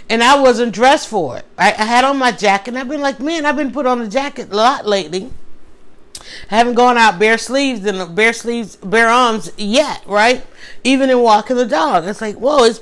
and 0.09 0.23
I 0.23 0.39
wasn't 0.41 0.73
dressed 0.73 1.07
for 1.07 1.37
it. 1.37 1.45
I, 1.57 1.71
I 1.71 1.85
had 1.85 2.03
on 2.03 2.17
my 2.17 2.31
jacket, 2.31 2.75
I've 2.75 2.89
been 2.89 3.01
like, 3.01 3.19
man, 3.19 3.45
I've 3.45 3.55
been 3.55 3.71
put 3.71 3.85
on 3.85 4.01
a 4.01 4.07
jacket 4.07 4.51
a 4.51 4.55
lot 4.55 4.85
lately. 4.85 5.31
I 6.51 6.57
haven't 6.57 6.75
gone 6.75 6.97
out 6.97 7.17
bare 7.17 7.37
sleeves 7.37 7.85
and 7.85 8.13
bare 8.15 8.33
sleeves, 8.33 8.75
bare 8.75 9.07
arms 9.07 9.51
yet, 9.57 10.03
right? 10.05 10.45
Even 10.83 11.09
in 11.09 11.19
walking 11.19 11.55
the 11.55 11.65
dog, 11.65 12.05
it's 12.05 12.21
like, 12.21 12.35
whoa, 12.35 12.65
it's 12.65 12.81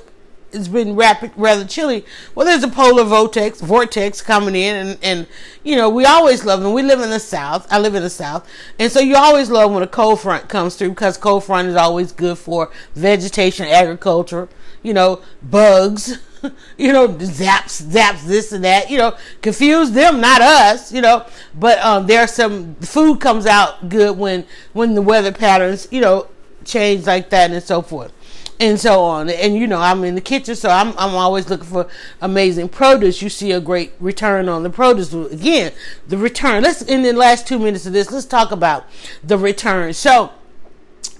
it's 0.52 0.68
been 0.68 0.96
rapid, 0.96 1.32
rather 1.36 1.64
chilly. 1.64 2.04
Well, 2.34 2.46
there's 2.46 2.62
a 2.62 2.68
polar 2.68 3.04
vortex, 3.04 3.60
vortex 3.60 4.22
coming 4.22 4.54
in, 4.54 4.74
and, 4.74 4.98
and 5.02 5.26
you 5.62 5.76
know 5.76 5.88
we 5.90 6.04
always 6.04 6.44
love 6.44 6.62
them. 6.62 6.72
We 6.72 6.82
live 6.82 7.00
in 7.00 7.10
the 7.10 7.20
south. 7.20 7.66
I 7.70 7.78
live 7.78 7.94
in 7.94 8.02
the 8.02 8.10
south, 8.10 8.48
and 8.78 8.90
so 8.90 9.00
you 9.00 9.16
always 9.16 9.50
love 9.50 9.72
when 9.72 9.82
a 9.82 9.86
cold 9.86 10.20
front 10.20 10.48
comes 10.48 10.76
through 10.76 10.90
because 10.90 11.16
cold 11.16 11.44
front 11.44 11.68
is 11.68 11.76
always 11.76 12.12
good 12.12 12.38
for 12.38 12.70
vegetation, 12.94 13.66
agriculture. 13.66 14.48
You 14.82 14.94
know, 14.94 15.20
bugs. 15.42 16.18
you 16.78 16.92
know, 16.92 17.08
zaps, 17.08 17.82
zaps, 17.82 18.22
this 18.22 18.52
and 18.52 18.62
that. 18.62 18.88
You 18.88 18.98
know, 18.98 19.16
confuse 19.42 19.90
them, 19.90 20.20
not 20.20 20.40
us. 20.40 20.92
You 20.92 21.02
know, 21.02 21.26
but 21.54 21.78
um, 21.80 22.06
there's 22.06 22.32
some 22.32 22.76
food 22.76 23.20
comes 23.20 23.44
out 23.44 23.88
good 23.88 24.16
when 24.16 24.46
when 24.72 24.94
the 24.94 25.02
weather 25.02 25.32
patterns, 25.32 25.88
you 25.90 26.00
know, 26.00 26.28
change 26.64 27.06
like 27.06 27.30
that 27.30 27.50
and 27.50 27.62
so 27.62 27.82
forth 27.82 28.12
and 28.60 28.78
so 28.78 29.02
on. 29.02 29.30
And 29.30 29.54
you 29.54 29.66
know, 29.66 29.80
I'm 29.80 30.04
in 30.04 30.14
the 30.14 30.20
kitchen, 30.20 30.56
so 30.56 30.68
I'm 30.68 30.88
I'm 30.98 31.14
always 31.14 31.48
looking 31.48 31.66
for 31.66 31.88
amazing 32.20 32.68
produce. 32.68 33.22
You 33.22 33.28
see 33.28 33.52
a 33.52 33.60
great 33.60 33.92
return 34.00 34.48
on 34.48 34.62
the 34.62 34.70
produce. 34.70 35.12
Again, 35.12 35.72
the 36.06 36.18
return. 36.18 36.62
Let's 36.62 36.82
in 36.82 37.02
the 37.02 37.12
last 37.12 37.46
two 37.46 37.58
minutes 37.58 37.86
of 37.86 37.92
this, 37.92 38.10
let's 38.10 38.26
talk 38.26 38.52
about 38.52 38.84
the 39.22 39.38
return. 39.38 39.92
So. 39.94 40.32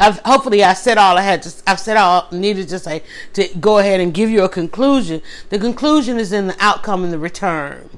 I've, 0.01 0.21
hopefully 0.21 0.63
I 0.63 0.75
said 0.75 0.97
all 0.97 1.19
I 1.19 1.23
had 1.23 1.43
to, 1.43 1.53
I've 1.67 1.81
said 1.81 1.97
all 1.97 2.29
needed 2.31 2.69
to 2.69 2.79
say 2.79 3.03
to 3.33 3.49
go 3.59 3.79
ahead 3.79 3.99
and 3.99 4.15
give 4.15 4.31
you 4.31 4.45
a 4.45 4.49
conclusion. 4.49 5.21
The 5.49 5.59
conclusion 5.59 6.19
is 6.19 6.33
in 6.33 6.47
the 6.47 6.57
outcome 6.61 7.03
and 7.03 7.13
the 7.13 7.19
return. 7.19 7.91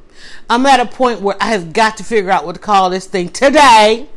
I'm 0.48 0.64
at 0.64 0.80
a 0.80 0.86
point 0.86 1.20
where 1.20 1.36
I 1.40 1.48
have 1.48 1.74
got 1.74 1.98
to 1.98 2.04
figure 2.04 2.30
out 2.30 2.46
what 2.46 2.54
to 2.54 2.58
call 2.58 2.88
this 2.88 3.04
thing 3.04 3.28
today 3.28 4.08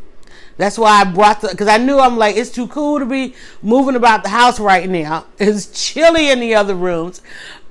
that's 0.58 0.78
why 0.78 1.02
I 1.02 1.04
brought 1.04 1.42
the, 1.42 1.50
because 1.50 1.68
I 1.68 1.78
knew 1.78 2.00
I'm 2.00 2.18
like, 2.18 2.36
it's 2.36 2.52
too 2.52 2.68
cool 2.68 3.00
to 3.00 3.06
be 3.06 3.36
moving 3.62 3.96
about 3.96 4.24
the 4.24 4.30
house 4.30 4.60
right 4.60 4.90
now. 4.90 5.26
It's 5.40 5.66
chilly 5.68 6.30
in 6.30 6.40
the 6.40 6.56
other 6.56 6.76
rooms. 6.76 7.22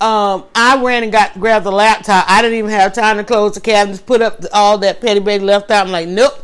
Um, 0.01 0.45
I 0.55 0.83
ran 0.83 1.05
and 1.05 1.13
got 1.13 1.39
grabbed 1.39 1.65
the 1.65 1.73
laptop. 1.73 2.25
I 2.29 2.43
didn't 2.43 2.59
even 2.59 2.71
have 2.71 2.93
time 2.93 3.19
to 3.19 3.25
close 3.25 3.55
the 3.55 3.61
cabinets, 3.61 4.01
put 4.01 4.21
up 4.21 4.41
all 4.53 4.79
that 4.79 5.01
petty 5.01 5.21
baby 5.21 5.45
left 5.45 5.71
out. 5.71 5.87
I'm 5.87 5.93
like, 5.93 6.09
nope. 6.09 6.42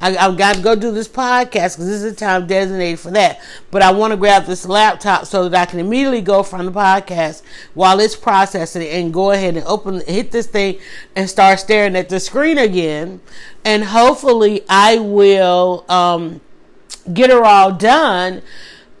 I, 0.00 0.12
have 0.12 0.36
got 0.36 0.56
to 0.56 0.62
go 0.62 0.74
do 0.74 0.90
this 0.90 1.08
podcast 1.08 1.76
because 1.76 1.86
this 1.86 2.02
is 2.02 2.12
the 2.12 2.14
time 2.14 2.46
designated 2.46 3.00
for 3.00 3.10
that. 3.10 3.40
But 3.70 3.82
I 3.82 3.92
want 3.92 4.12
to 4.12 4.16
grab 4.16 4.44
this 4.44 4.66
laptop 4.66 5.26
so 5.26 5.48
that 5.48 5.68
I 5.68 5.70
can 5.70 5.80
immediately 5.80 6.20
go 6.20 6.42
from 6.42 6.66
the 6.66 6.72
podcast 6.72 7.42
while 7.74 8.00
it's 8.00 8.16
processing 8.16 8.86
and 8.88 9.12
go 9.12 9.30
ahead 9.30 9.56
and 9.56 9.66
open, 9.66 10.00
hit 10.06 10.30
this 10.30 10.46
thing 10.46 10.78
and 11.14 11.28
start 11.28 11.60
staring 11.60 11.96
at 11.96 12.08
the 12.08 12.20
screen 12.20 12.58
again. 12.58 13.20
And 13.64 13.84
hopefully 13.84 14.62
I 14.68 14.98
will 14.98 15.84
um, 15.88 16.40
get 17.12 17.30
her 17.30 17.44
all 17.44 17.72
done. 17.72 18.42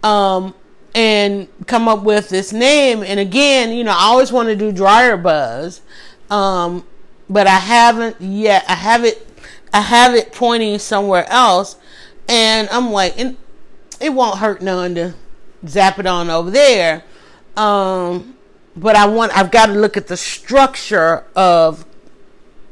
Um, 0.02 0.54
and 0.94 1.48
come 1.66 1.88
up 1.88 2.02
with 2.02 2.30
this 2.30 2.52
name. 2.52 3.02
And 3.02 3.20
again, 3.20 3.70
you 3.72 3.84
know, 3.84 3.92
I 3.92 4.06
always 4.06 4.32
want 4.32 4.48
to 4.48 4.56
do 4.56 4.72
dryer 4.72 5.16
buzz. 5.16 5.82
Um, 6.30 6.84
but 7.28 7.46
I 7.46 7.58
haven't 7.58 8.20
yet. 8.20 8.64
I 8.68 8.74
have 8.74 9.04
it 9.04 9.29
I 9.72 9.80
have 9.82 10.14
it 10.14 10.32
pointing 10.32 10.78
somewhere 10.78 11.26
else, 11.28 11.76
and 12.28 12.68
I'm 12.70 12.90
like, 12.90 13.18
it, 13.18 13.36
it 14.00 14.10
won't 14.10 14.38
hurt 14.38 14.62
none 14.62 14.94
to 14.96 15.14
zap 15.66 15.98
it 15.98 16.06
on 16.06 16.30
over 16.30 16.50
there. 16.50 17.04
Um, 17.56 18.36
but 18.76 18.96
I 18.96 19.06
want, 19.06 19.36
I've 19.36 19.50
got 19.50 19.66
to 19.66 19.72
look 19.72 19.96
at 19.96 20.06
the 20.06 20.16
structure 20.16 21.24
of 21.34 21.84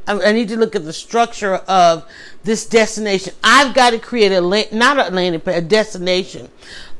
I 0.08 0.32
need 0.32 0.48
to 0.48 0.56
look 0.56 0.74
at 0.74 0.84
the 0.84 0.92
structure 0.92 1.56
of 1.56 2.10
this 2.42 2.66
destination. 2.66 3.34
I've 3.44 3.74
got 3.74 3.90
to 3.90 3.98
create 3.98 4.32
a 4.32 4.40
not 4.74 4.98
a 4.98 5.14
landing, 5.14 5.42
but 5.44 5.56
a 5.56 5.60
destination 5.60 6.48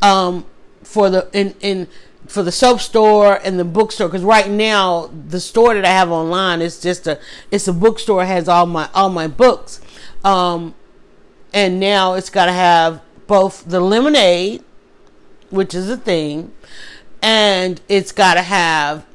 um, 0.02 0.44
for 0.82 1.08
the 1.08 1.28
in 1.32 1.54
in 1.60 1.88
for 2.26 2.42
the 2.42 2.52
soap 2.52 2.80
store 2.80 3.40
and 3.42 3.58
the 3.58 3.64
bookstore. 3.64 4.08
Because 4.08 4.24
right 4.24 4.50
now 4.50 5.06
the 5.06 5.40
store 5.40 5.74
that 5.74 5.86
I 5.86 5.88
have 5.88 6.10
online 6.10 6.60
is 6.60 6.80
just 6.80 7.06
a 7.06 7.18
it's 7.50 7.66
a 7.66 7.72
bookstore. 7.72 8.26
Has 8.26 8.46
all 8.46 8.66
my 8.66 8.90
all 8.94 9.08
my 9.08 9.26
books, 9.26 9.80
um, 10.24 10.74
and 11.52 11.80
now 11.80 12.14
it's 12.14 12.30
got 12.30 12.46
to 12.46 12.52
have 12.52 13.02
both 13.26 13.64
the 13.66 13.80
lemonade, 13.80 14.62
which 15.50 15.74
is 15.74 15.88
a 15.88 15.96
thing, 15.96 16.52
and 17.22 17.80
it's 17.88 18.12
got 18.12 18.34
to 18.34 18.42
have 18.42 19.06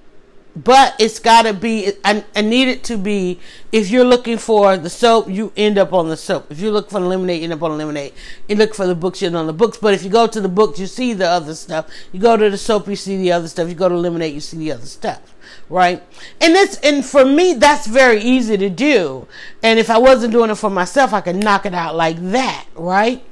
but 0.56 0.96
it's 1.00 1.18
got 1.20 1.44
to 1.44 1.54
be 1.54 1.94
I, 2.06 2.24
I, 2.36 2.42
need 2.42 2.68
it 2.68 2.84
to 2.86 2.98
be 2.98 3.40
if 3.72 3.90
you're 3.90 4.06
looking 4.06 4.38
for 4.38 4.78
the 4.78 4.90
soap 4.90 5.28
you 5.28 5.52
end 5.58 5.80
up 5.80 5.94
on 5.94 6.10
the 6.10 6.18
soap. 6.18 6.52
If 6.52 6.60
you 6.60 6.72
look 6.72 6.92
for 6.92 7.00
the 7.00 7.08
lemonade 7.08 7.40
you 7.40 7.46
end 7.46 7.54
up 7.54 7.64
on 7.64 7.72
the 7.72 7.78
lemonade. 7.78 8.14
You 8.48 8.58
look 8.58 8.76
for 8.76 8.86
the 8.86 8.94
books 8.94 9.22
you 9.22 9.28
end 9.28 9.36
on 9.36 9.48
the 9.48 9.54
books. 9.54 9.78
But 9.78 9.96
if 9.96 10.04
you 10.04 10.12
go 10.12 10.28
to 10.28 10.40
the 10.40 10.50
books 10.50 10.80
you 10.80 10.86
see 10.86 11.14
the 11.14 11.28
other 11.28 11.56
stuff. 11.56 11.90
You 12.12 12.20
go 12.20 12.38
to 12.38 12.50
the 12.50 12.58
soap 12.58 12.88
you 12.88 12.96
see 12.96 13.18
the 13.18 13.32
other 13.32 13.48
stuff. 13.48 13.68
You 13.68 13.76
go 13.76 13.90
to 13.90 13.98
lemonade 13.98 14.34
you 14.34 14.42
see 14.42 14.58
the 14.58 14.74
other 14.74 14.86
stuff 14.86 15.22
right? 15.70 16.02
And 16.40 16.54
it's 16.54 16.78
and 16.78 17.06
for 17.06 17.26
me 17.26 17.54
that's 17.54 17.88
very 17.88 18.22
easy 18.22 18.58
to 18.58 18.70
do. 18.70 19.28
And 19.62 19.80
if 19.80 19.90
i 19.90 19.98
wasn't 19.98 20.34
doing 20.34 20.50
it 20.50 20.56
for 20.56 20.70
myself 20.70 21.14
i 21.14 21.22
could 21.22 21.36
knock 21.36 21.66
it 21.66 21.74
out 21.74 21.96
like 21.96 22.18
that 22.32 22.66
right? 22.76 23.24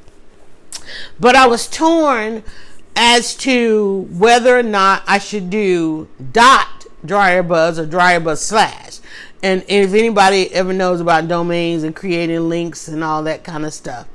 But 1.19 1.35
i 1.35 1.47
was 1.47 1.67
torn 1.67 2.43
as 2.95 3.35
to 3.35 4.07
whether 4.11 4.57
or 4.57 4.63
not 4.63 5.03
i 5.07 5.17
should 5.17 5.49
do 5.49 6.07
dot 6.31 6.85
dryer 7.05 7.43
buzz 7.43 7.79
or 7.79 7.85
dryer 7.85 8.19
buzz 8.19 8.41
slash. 8.45 8.99
And 9.43 9.63
if 9.67 9.93
anybody 9.93 10.53
ever 10.53 10.71
knows 10.71 11.01
about 11.01 11.27
domains 11.27 11.83
and 11.83 11.95
creating 11.95 12.47
links 12.47 12.87
and 12.87 13.03
all 13.03 13.23
that 13.23 13.43
kind 13.43 13.65
of 13.65 13.73
stuff, 13.73 14.07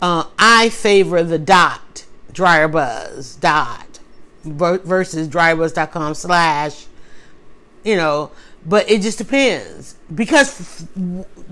uh, 0.00 0.24
I 0.38 0.70
favor 0.70 1.22
the 1.22 1.38
dot 1.38 2.04
dryer 2.32 2.66
buzz 2.66 3.36
dot 3.36 3.92
versus 4.44 5.28
dryerbuzz.com 5.28 6.14
slash, 6.14 6.86
you 7.84 7.96
know, 7.96 8.30
but 8.66 8.88
it 8.90 9.02
just 9.02 9.18
depends 9.18 9.96
because 10.14 10.86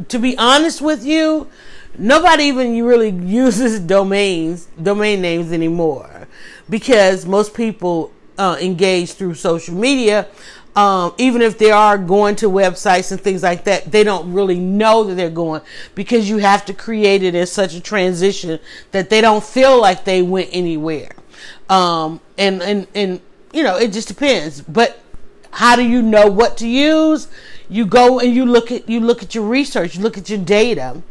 to 0.09 0.19
be 0.19 0.37
honest 0.39 0.81
with 0.81 1.05
you, 1.05 1.49
nobody 1.99 2.45
even 2.45 2.83
really 2.85 3.11
uses 3.27 3.81
domains, 3.81 4.67
domain 4.81 5.21
names 5.21 5.53
anymore 5.53 6.29
because 6.69 7.27
most 7.27 7.55
people 7.55 8.13
uh, 8.39 8.57
engage 8.61 9.13
through 9.13 9.35
social 9.35 9.75
media 9.75 10.29
um, 10.77 11.15
even 11.19 11.43
if 11.43 11.59
they 11.59 11.71
are 11.71 11.99
going 11.99 12.37
to 12.37 12.47
websites 12.47 13.11
and 13.11 13.21
things 13.21 13.43
like 13.43 13.65
that, 13.65 13.91
they 13.91 14.05
don't 14.05 14.33
really 14.33 14.59
know 14.59 15.05
that 15.05 15.15
they're 15.17 15.29
going 15.29 15.63
because 15.95 16.29
you 16.29 16.39
have 16.39 16.65
to 16.67 16.75
create 16.75 17.23
it 17.23 17.35
as 17.35 17.51
such 17.51 17.75
a 17.75 17.81
transition 17.81 18.61
that 18.93 19.11
they 19.11 19.21
don't 19.21 19.43
feel 19.43 19.81
like 19.81 20.05
they 20.05 20.23
went 20.23 20.49
anywhere. 20.53 21.11
Um, 21.69 22.21
and, 22.39 22.63
and, 22.63 22.87
and, 22.95 23.21
you 23.53 23.63
know, 23.63 23.77
it 23.77 23.93
just 23.93 24.09
depends. 24.09 24.61
But 24.61 25.01
how 25.53 25.77
do 25.77 25.83
you 25.83 26.03
know 26.03 26.27
what 26.29 26.57
to 26.59 26.69
use? 26.69 27.29
You 27.69 27.87
go 27.87 28.19
and 28.21 28.35
you 28.35 28.45
look 28.45 28.73
at, 28.73 28.89
you 28.89 29.01
look 29.01 29.23
at 29.23 29.35
your 29.35 29.45
research, 29.45 29.97
you 29.97 30.03
look 30.03 30.19
at 30.19 30.29
your 30.29 30.39
data 30.39 31.03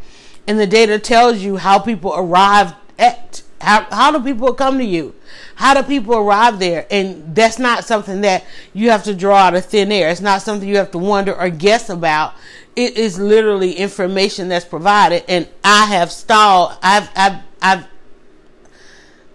and 0.47 0.59
the 0.59 0.67
data 0.67 0.99
tells 0.99 1.39
you 1.39 1.57
how 1.57 1.79
people 1.79 2.13
arrive 2.15 2.73
at 2.97 3.43
how, 3.61 3.85
how 3.91 4.11
do 4.11 4.23
people 4.23 4.53
come 4.53 4.77
to 4.77 4.83
you? 4.83 5.13
How 5.55 5.73
do 5.73 5.83
people 5.83 6.15
arrive 6.15 6.59
there? 6.59 6.87
And 6.89 7.35
that's 7.35 7.59
not 7.59 7.83
something 7.83 8.21
that 8.21 8.45
you 8.73 8.89
have 8.89 9.03
to 9.03 9.13
draw 9.13 9.37
out 9.37 9.55
of 9.55 9.65
thin 9.65 9.91
air. 9.91 10.09
It's 10.09 10.21
not 10.21 10.41
something 10.41 10.67
you 10.67 10.77
have 10.77 10.91
to 10.91 10.97
wonder 10.97 11.35
or 11.35 11.49
guess 11.49 11.89
about. 11.89 12.33
It 12.75 12.97
is 12.97 13.19
literally 13.19 13.73
information 13.73 14.47
that's 14.47 14.65
provided. 14.65 15.25
And 15.27 15.47
I 15.63 15.85
have 15.87 16.11
stalled, 16.11 16.77
I've, 16.81 17.09
I've, 17.15 17.41
I've, 17.61 17.85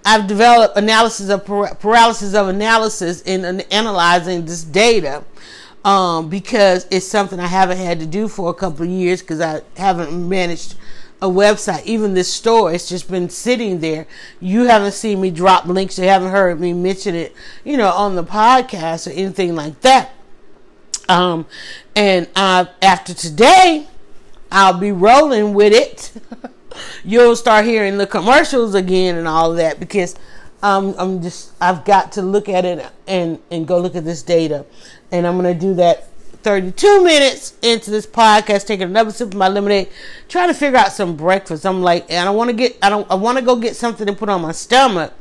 I've 0.05 0.27
developed 0.27 0.77
analysis 0.77 1.31
of 1.31 1.45
paralysis 1.45 2.35
of 2.35 2.49
analysis 2.49 3.23
in 3.23 3.61
analyzing 3.63 4.45
this 4.45 4.63
data 4.63 5.25
um, 5.85 6.29
because 6.29 6.87
it's 6.91 7.07
something 7.07 7.41
I 7.41 7.47
haven't 7.47 7.79
had 7.79 8.01
to 8.01 8.07
do 8.07 8.29
for 8.29 8.51
a 8.51 8.55
couple 8.55 8.85
of 8.85 8.91
years 8.91 9.21
because 9.21 9.41
I 9.41 9.63
haven't 9.77 10.29
managed 10.29 10.77
a 11.23 11.29
website, 11.29 11.85
even 11.85 12.13
this 12.13 12.31
store, 12.31 12.73
it's 12.73 12.89
just 12.89 13.11
been 13.11 13.31
sitting 13.31 13.81
there. 13.81 14.07
You 14.41 14.65
haven't 14.65 14.93
seen 14.93 15.23
me 15.23 15.31
drop 15.31 15.65
links. 15.65 15.99
You 15.99 16.05
haven't 16.05 16.31
heard 16.31 16.61
me 16.61 16.75
mention 16.75 17.15
it, 17.15 17.35
you 17.65 17.79
know, 17.79 17.89
on 17.91 18.15
the 18.15 18.25
podcast 18.25 19.07
or 19.07 19.11
anything 19.11 19.55
like 19.55 19.81
that. 19.81 20.13
Um, 21.09 21.47
and 21.97 22.29
after 22.37 23.15
today, 23.15 23.87
I'll 24.53 24.79
be 24.79 24.93
rolling 24.93 25.55
with 25.55 25.73
it. 25.73 26.13
You'll 27.05 27.37
start 27.37 27.65
hearing 27.65 27.99
the 27.99 28.07
commercials 28.07 28.75
again 28.75 29.17
and 29.17 29.29
all 29.29 29.51
of 29.51 29.57
that 29.59 29.81
because 29.81 30.17
um, 30.63 30.95
I'm 30.99 31.23
just 31.23 31.53
I've 31.61 31.85
got 31.85 32.13
to 32.13 32.23
look 32.23 32.49
at 32.49 32.65
it 32.65 32.85
and 33.07 33.39
and 33.51 33.67
go 33.67 33.79
look 33.79 33.97
at 33.97 34.05
this 34.05 34.23
data, 34.23 34.65
and 35.13 35.27
I'm 35.27 35.37
gonna 35.37 35.55
do 35.55 35.75
that 35.75 36.09
32 36.45 37.03
minutes 37.03 37.55
into 37.63 37.91
this 37.91 38.07
podcast, 38.07 38.67
taking 38.67 38.85
another 38.85 39.11
sip 39.11 39.29
of 39.29 39.35
my 39.35 39.49
lemonade, 39.49 39.89
trying 40.29 40.49
to 40.49 40.55
figure 40.55 40.79
out 40.79 40.93
some 40.93 41.17
breakfast. 41.17 41.65
I'm 41.65 41.83
like, 41.83 42.05
and 42.11 42.29
I 42.29 42.31
want 42.31 42.51
to 42.51 42.57
get, 42.57 42.77
I 42.83 42.91
don't, 42.91 43.11
I 43.11 43.15
want 43.15 43.39
to 43.39 43.45
go 43.45 43.57
get 43.57 43.75
something 43.75 44.07
to 44.07 44.13
put 44.13 44.29
on 44.29 44.43
my 44.43 44.53
stomach. 44.53 45.13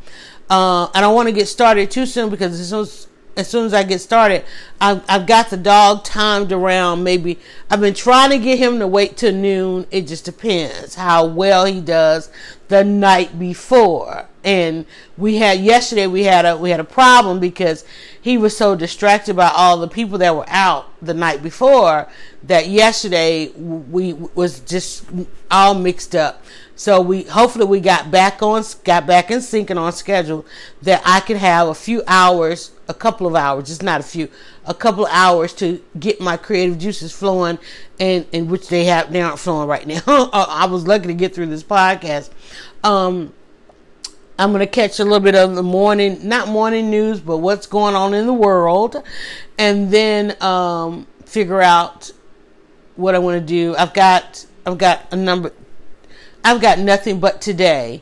Uh, 0.49 0.89
I 0.93 0.99
don't 0.99 1.15
want 1.15 1.29
to 1.29 1.31
get 1.31 1.47
started 1.47 1.89
too 1.89 2.05
soon 2.05 2.29
because 2.29 2.59
as 2.59 2.69
soon 2.69 3.09
as 3.35 3.47
soon 3.47 3.65
as 3.65 3.73
I 3.73 3.83
get 3.83 3.99
started, 3.99 4.45
I've, 4.79 5.03
I've 5.09 5.25
got 5.25 5.49
the 5.49 5.57
dog 5.57 6.03
timed 6.03 6.51
around. 6.51 7.03
Maybe 7.03 7.39
I've 7.69 7.81
been 7.81 7.93
trying 7.93 8.29
to 8.29 8.37
get 8.37 8.59
him 8.59 8.79
to 8.79 8.87
wait 8.87 9.17
till 9.17 9.33
noon. 9.33 9.87
It 9.91 10.07
just 10.07 10.25
depends 10.25 10.95
how 10.95 11.25
well 11.25 11.65
he 11.65 11.81
does 11.81 12.29
the 12.67 12.83
night 12.83 13.39
before. 13.39 14.27
And 14.43 14.85
we 15.17 15.37
had 15.37 15.59
yesterday 15.59 16.05
we 16.05 16.25
had 16.25 16.45
a 16.45 16.57
we 16.57 16.69
had 16.69 16.79
a 16.79 16.85
problem 16.85 17.39
because 17.39 17.85
he 18.21 18.37
was 18.37 18.55
so 18.55 18.75
distracted 18.75 19.35
by 19.35 19.49
all 19.49 19.77
the 19.77 19.87
people 19.87 20.17
that 20.17 20.35
were 20.35 20.49
out 20.49 20.89
the 21.01 21.13
night 21.13 21.41
before 21.41 22.07
that 22.43 22.67
yesterday 22.67 23.47
we 23.49 24.13
was 24.13 24.59
just 24.59 25.05
all 25.49 25.73
mixed 25.73 26.13
up. 26.13 26.43
So 26.75 26.99
we 26.99 27.23
hopefully 27.23 27.65
we 27.65 27.79
got 27.79 28.11
back 28.11 28.41
on 28.41 28.63
got 28.83 29.07
back 29.07 29.31
in 29.31 29.41
sync 29.41 29.69
and 29.69 29.79
on 29.79 29.93
schedule 29.93 30.45
that 30.81 31.01
I 31.05 31.21
could 31.21 31.37
have 31.37 31.69
a 31.69 31.75
few 31.75 32.03
hours, 32.07 32.71
a 32.93 32.99
couple 32.99 33.25
of 33.25 33.35
hours, 33.35 33.67
just 33.67 33.83
not 33.83 33.99
a 33.99 34.03
few, 34.03 34.29
a 34.65 34.73
couple 34.73 35.05
of 35.05 35.11
hours 35.11 35.53
to 35.55 35.81
get 35.99 36.21
my 36.21 36.37
creative 36.37 36.77
juices 36.77 37.11
flowing 37.11 37.57
and 37.99 38.25
in 38.31 38.47
which 38.47 38.69
they 38.69 38.85
have 38.85 39.11
they 39.11 39.21
aren't 39.21 39.39
flowing 39.39 39.67
right 39.67 39.87
now. 39.87 40.01
I 40.33 40.67
was 40.67 40.87
lucky 40.87 41.07
to 41.07 41.13
get 41.13 41.33
through 41.33 41.47
this 41.47 41.63
podcast. 41.63 42.29
Um 42.83 43.33
I'm 44.37 44.51
going 44.51 44.61
to 44.61 44.67
catch 44.67 44.99
a 44.99 45.03
little 45.03 45.19
bit 45.19 45.35
of 45.35 45.53
the 45.53 45.61
morning, 45.61 46.27
not 46.27 46.47
morning 46.47 46.89
news, 46.89 47.19
but 47.19 47.37
what's 47.37 47.67
going 47.67 47.93
on 47.93 48.15
in 48.15 48.25
the 48.25 48.33
world. 48.33 48.95
And 49.59 49.91
then, 49.91 50.35
um, 50.41 51.05
figure 51.23 51.61
out 51.61 52.11
what 52.95 53.13
I 53.13 53.19
want 53.19 53.39
to 53.39 53.45
do. 53.45 53.75
I've 53.77 53.93
got, 53.93 54.43
I've 54.65 54.79
got 54.79 55.05
a 55.13 55.15
number, 55.15 55.53
I've 56.43 56.61
got 56.61 56.79
nothing 56.79 57.19
but 57.19 57.41
today 57.41 58.01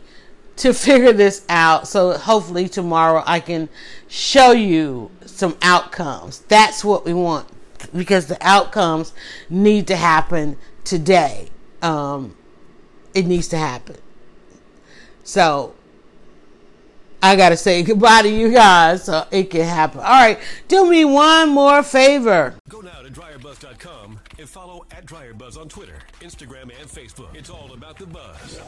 to 0.57 0.73
figure 0.73 1.13
this 1.13 1.45
out. 1.49 1.87
So 1.87 2.17
hopefully 2.17 2.67
tomorrow 2.69 3.23
I 3.25 3.39
can 3.39 3.69
show 4.07 4.51
you 4.51 5.11
some 5.25 5.57
outcomes. 5.61 6.39
That's 6.41 6.83
what 6.83 7.05
we 7.05 7.13
want 7.13 7.47
because 7.95 8.27
the 8.27 8.37
outcomes 8.41 9.13
need 9.49 9.87
to 9.87 9.95
happen 9.95 10.57
today. 10.83 11.49
Um, 11.81 12.35
it 13.13 13.25
needs 13.25 13.47
to 13.49 13.57
happen. 13.57 13.97
So 15.23 15.73
I 17.23 17.35
gotta 17.35 17.57
say 17.57 17.83
goodbye 17.83 18.23
to 18.23 18.29
you 18.29 18.51
guys 18.51 19.05
so 19.05 19.25
it 19.31 19.49
can 19.49 19.61
happen. 19.61 19.99
All 19.99 20.05
right, 20.05 20.39
do 20.67 20.89
me 20.89 21.05
one 21.05 21.49
more 21.49 21.83
favor. 21.83 22.55
Go 22.69 22.81
now 22.81 23.01
to 23.01 23.09
dryerbuzz.com 23.09 24.19
and 24.39 24.49
follow 24.49 24.85
at 24.91 25.05
dryerbuzz 25.05 25.57
on 25.59 25.69
Twitter, 25.69 25.99
Instagram, 26.21 26.63
and 26.63 26.89
Facebook. 26.89 27.35
It's 27.35 27.49
all 27.49 27.73
about 27.73 27.97
the 27.97 28.07
buzz. 28.07 28.61